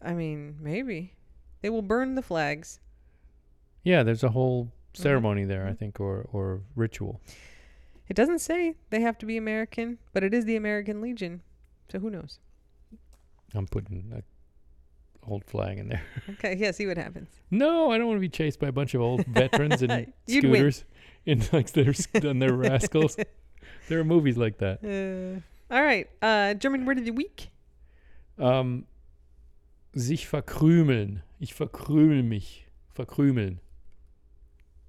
I 0.02 0.14
mean, 0.14 0.56
maybe 0.60 1.14
they 1.62 1.70
will 1.70 1.82
burn 1.82 2.14
the 2.14 2.22
flags. 2.22 2.80
Yeah, 3.84 4.02
there's 4.02 4.22
a 4.24 4.30
whole 4.30 4.64
Mm-hmm. 4.92 5.02
ceremony 5.02 5.44
there, 5.44 5.66
I 5.68 5.70
Mhm. 5.70 5.78
think, 5.78 6.00
or 6.00 6.26
or 6.32 6.62
ritual. 6.74 7.20
It 8.08 8.16
doesn't 8.16 8.40
say 8.40 8.74
they 8.90 9.00
have 9.02 9.18
to 9.18 9.26
be 9.26 9.36
American, 9.36 9.98
but 10.12 10.24
it 10.24 10.34
is 10.34 10.44
the 10.44 10.56
American 10.56 11.00
Legion. 11.00 11.42
So 11.88 12.00
who 12.00 12.10
knows? 12.10 12.40
I'm 13.54 13.66
putting 13.68 14.12
a 14.12 14.22
old 15.30 15.44
flag 15.44 15.78
in 15.78 15.88
there. 15.88 16.02
Okay, 16.30 16.56
yeah. 16.56 16.72
See 16.72 16.86
what 16.88 16.96
happens. 16.96 17.28
No, 17.52 17.92
I 17.92 17.98
don't 17.98 18.08
want 18.08 18.16
to 18.16 18.20
be 18.20 18.28
chased 18.28 18.58
by 18.58 18.66
a 18.68 18.72
bunch 18.72 18.94
of 18.94 19.00
old 19.00 19.24
veterans 19.26 19.80
and 19.82 20.12
You'd 20.26 20.44
win. 20.44 20.54
scooters 20.72 20.84
in 21.26 21.42
like 21.52 21.70
their 21.72 21.94
on 22.28 22.38
their 22.40 22.52
rascals. 22.54 23.16
There 23.88 24.00
are 24.00 24.04
movies 24.04 24.36
like 24.36 24.58
that. 24.58 24.82
Uh, 24.82 25.40
all 25.72 25.82
right. 25.84 26.08
Uh, 26.20 26.54
German 26.54 26.84
word 26.84 26.98
of 26.98 27.04
the 27.04 27.10
week. 27.12 27.50
Um, 28.38 28.86
sich 29.94 30.26
verkrümeln. 30.28 31.22
Ich 31.38 31.54
verkrümel 31.54 32.22
mich. 32.22 32.66
Verkrümeln. 32.94 33.60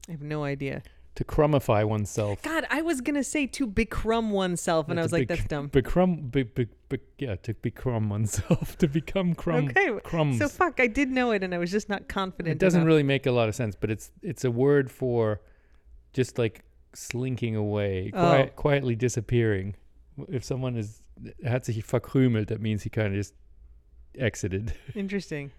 I 0.08 0.12
have 0.12 0.24
no 0.24 0.44
idea. 0.46 0.82
To 1.16 1.24
crumbify 1.26 1.84
oneself. 1.84 2.42
God, 2.42 2.66
I 2.70 2.82
was 2.82 3.02
gonna 3.02 3.24
say 3.24 3.46
to 3.48 3.68
becrumb 3.68 4.32
oneself, 4.32 4.90
and 4.90 4.98
I 5.00 5.04
was 5.04 5.12
like, 5.12 5.28
bec- 5.28 5.40
that's 5.40 5.48
dumb. 5.50 5.70
Becrumb, 5.70 6.32
be, 6.32 6.44
be, 6.44 6.68
be, 6.88 7.00
yeah, 7.20 7.36
to 7.36 7.54
becrumb 7.54 8.10
oneself. 8.10 8.78
to 8.80 8.88
become 8.88 9.36
crumb, 9.36 9.68
okay, 9.70 9.92
crumbs. 10.04 10.38
so 10.40 10.48
fuck, 10.48 10.80
I 10.80 10.88
did 10.88 11.12
know 11.12 11.32
it, 11.32 11.44
and 11.44 11.54
I 11.54 11.58
was 11.58 11.70
just 11.70 11.90
not 11.90 12.08
confident. 12.08 12.54
it 12.54 12.60
doesn't 12.60 12.82
enough. 12.82 12.88
really 12.88 13.04
make 13.04 13.26
a 13.26 13.32
lot 13.32 13.50
of 13.50 13.56
sense, 13.56 13.76
but 13.76 13.92
it's 13.92 14.12
it's 14.22 14.46
a 14.46 14.52
word 14.52 14.90
for 14.90 15.42
just 16.14 16.38
like 16.38 16.64
slinking 16.94 17.56
away, 17.58 18.12
Oh. 18.14 18.20
quiet, 18.20 18.56
quietly 18.56 18.96
disappearing. 18.96 19.76
If 20.30 20.44
someone 20.46 20.78
is 20.78 21.04
hat 21.44 21.66
sich 21.66 21.84
verkrümelt, 21.86 22.48
that 22.48 22.62
means 22.62 22.84
he 22.84 22.90
kind 22.90 23.08
of 23.08 23.14
just 23.14 23.34
exited. 24.18 24.74
Interesting. 24.96 25.52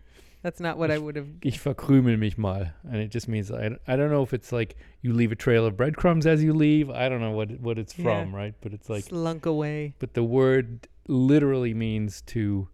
That's 0.43 0.59
not 0.61 0.77
what 0.77 0.91
I 0.91 0.99
would 0.99 1.15
have. 1.17 1.29
Ich 1.43 1.59
verkrümel 1.61 2.19
mich 2.19 2.37
mal, 2.37 2.73
and 2.91 2.97
it 2.97 3.11
just 3.11 3.29
means 3.29 3.51
I, 3.53 3.77
I 3.87 3.95
don't 3.97 4.11
know 4.11 4.23
if 4.25 4.33
it's 4.35 4.51
like 4.51 4.75
you 5.01 5.13
leave 5.13 5.31
a 5.31 5.37
trail 5.37 5.65
of 5.65 5.77
breadcrumbs 5.77 6.27
as 6.27 6.43
you 6.43 6.53
leave. 6.53 6.91
I 6.91 7.09
don't 7.09 7.21
know 7.21 7.31
what 7.31 7.61
what 7.61 7.79
it's 7.79 7.97
Yeah. 7.97 8.05
from, 8.25 8.35
right? 8.35 8.55
But 8.61 8.73
it's 8.73 8.89
like, 8.91 9.05
slunk 9.05 9.47
away. 9.47 9.95
but 10.01 10.15
the 10.15 10.25
word 10.25 10.89
literally 11.07 11.75
means 11.75 12.23
to 12.23 12.69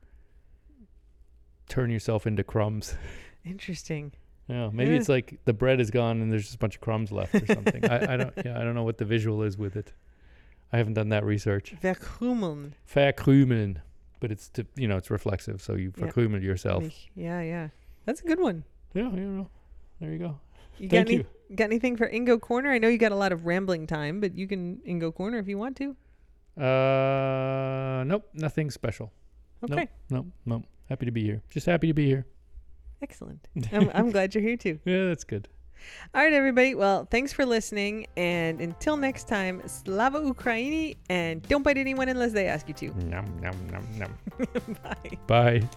turn 1.68 1.90
yourself 1.90 2.26
into 2.26 2.42
crumbs. 2.44 2.94
Interesting. 3.44 4.12
Yeah, 4.50 4.70
maybe 4.72 4.92
Yeah. 4.92 4.96
it's 5.00 5.10
like 5.10 5.38
the 5.44 5.52
bread 5.52 5.78
is 5.78 5.90
gone 5.90 6.22
and 6.22 6.32
there's 6.32 6.44
just 6.44 6.54
a 6.54 6.58
bunch 6.58 6.76
of 6.76 6.80
crumbs 6.80 7.12
left 7.12 7.34
or 7.34 7.44
something. 7.44 7.84
I, 7.84 8.14
I 8.14 8.16
don't. 8.16 8.32
Yeah, 8.42 8.58
I 8.58 8.64
don't 8.64 8.74
know 8.74 8.82
what 8.82 8.96
the 8.96 9.04
visual 9.04 9.42
is 9.42 9.58
with 9.58 9.76
it. 9.76 9.92
I 10.72 10.78
haven't 10.78 10.94
done 10.94 11.10
that 11.10 11.22
research. 11.22 11.74
Verkrümeln. 11.82 12.72
Verkrümeln, 12.90 13.82
but 14.20 14.30
it's 14.32 14.48
to 14.50 14.66
you 14.76 14.88
know 14.88 14.96
it's 14.96 15.10
reflexive, 15.10 15.60
so 15.60 15.74
you 15.74 15.92
Yeah. 15.96 16.06
verkrümel 16.06 16.42
yourself. 16.42 16.84
Yeah, 17.14 17.40
yeah. 17.42 17.68
That's 18.04 18.20
a 18.22 18.24
good 18.26 18.40
one. 18.40 18.64
Yeah, 18.94 19.10
you 19.10 19.20
know. 19.20 19.48
There 20.00 20.12
you 20.12 20.18
go. 20.18 20.40
You 20.78 20.88
Thank 20.88 20.90
got 21.08 21.12
any, 21.12 21.16
you. 21.18 21.26
Got 21.56 21.64
anything 21.64 21.96
for 21.96 22.08
Ingo 22.08 22.40
Corner? 22.40 22.70
I 22.70 22.78
know 22.78 22.88
you 22.88 22.98
got 22.98 23.12
a 23.12 23.16
lot 23.16 23.32
of 23.32 23.44
rambling 23.46 23.86
time, 23.86 24.20
but 24.20 24.34
you 24.38 24.46
can 24.46 24.76
Ingo 24.86 25.12
Corner 25.14 25.38
if 25.38 25.48
you 25.48 25.58
want 25.58 25.76
to. 25.78 25.96
Uh, 26.62 28.04
nope, 28.04 28.28
nothing 28.34 28.70
special. 28.70 29.12
Okay, 29.64 29.88
Nope, 30.10 30.26
nope. 30.46 30.64
Happy 30.88 31.04
to 31.06 31.12
be 31.12 31.22
here. 31.24 31.42
Just 31.50 31.66
happy 31.66 31.88
to 31.88 31.94
be 31.94 32.06
here. 32.06 32.26
excellent. 33.02 33.48
I'm, 33.72 33.90
I'm 33.92 34.10
glad 34.10 34.34
you're 34.34 34.42
here 34.42 34.56
too. 34.56 34.78
Yeah, 34.84 35.06
that's 35.06 35.24
good. 35.24 35.48
All 36.14 36.22
right, 36.22 36.32
everybody. 36.32 36.74
Well, 36.74 37.06
thanks 37.10 37.32
for 37.32 37.44
listening, 37.44 38.06
and 38.16 38.60
until 38.60 38.96
next 38.96 39.28
time, 39.28 39.62
Slava 39.66 40.20
Ukraini, 40.20 40.96
and 41.08 41.42
don't 41.42 41.62
bite 41.62 41.78
anyone 41.78 42.08
unless 42.08 42.32
they 42.32 42.46
ask 42.46 42.68
you 42.68 42.74
to. 42.74 43.06
Nom 43.06 43.26
nom 43.40 43.56
nom 43.70 43.86
nom. 43.98 44.18
Bye. 44.82 45.18
Bye. 45.26 45.68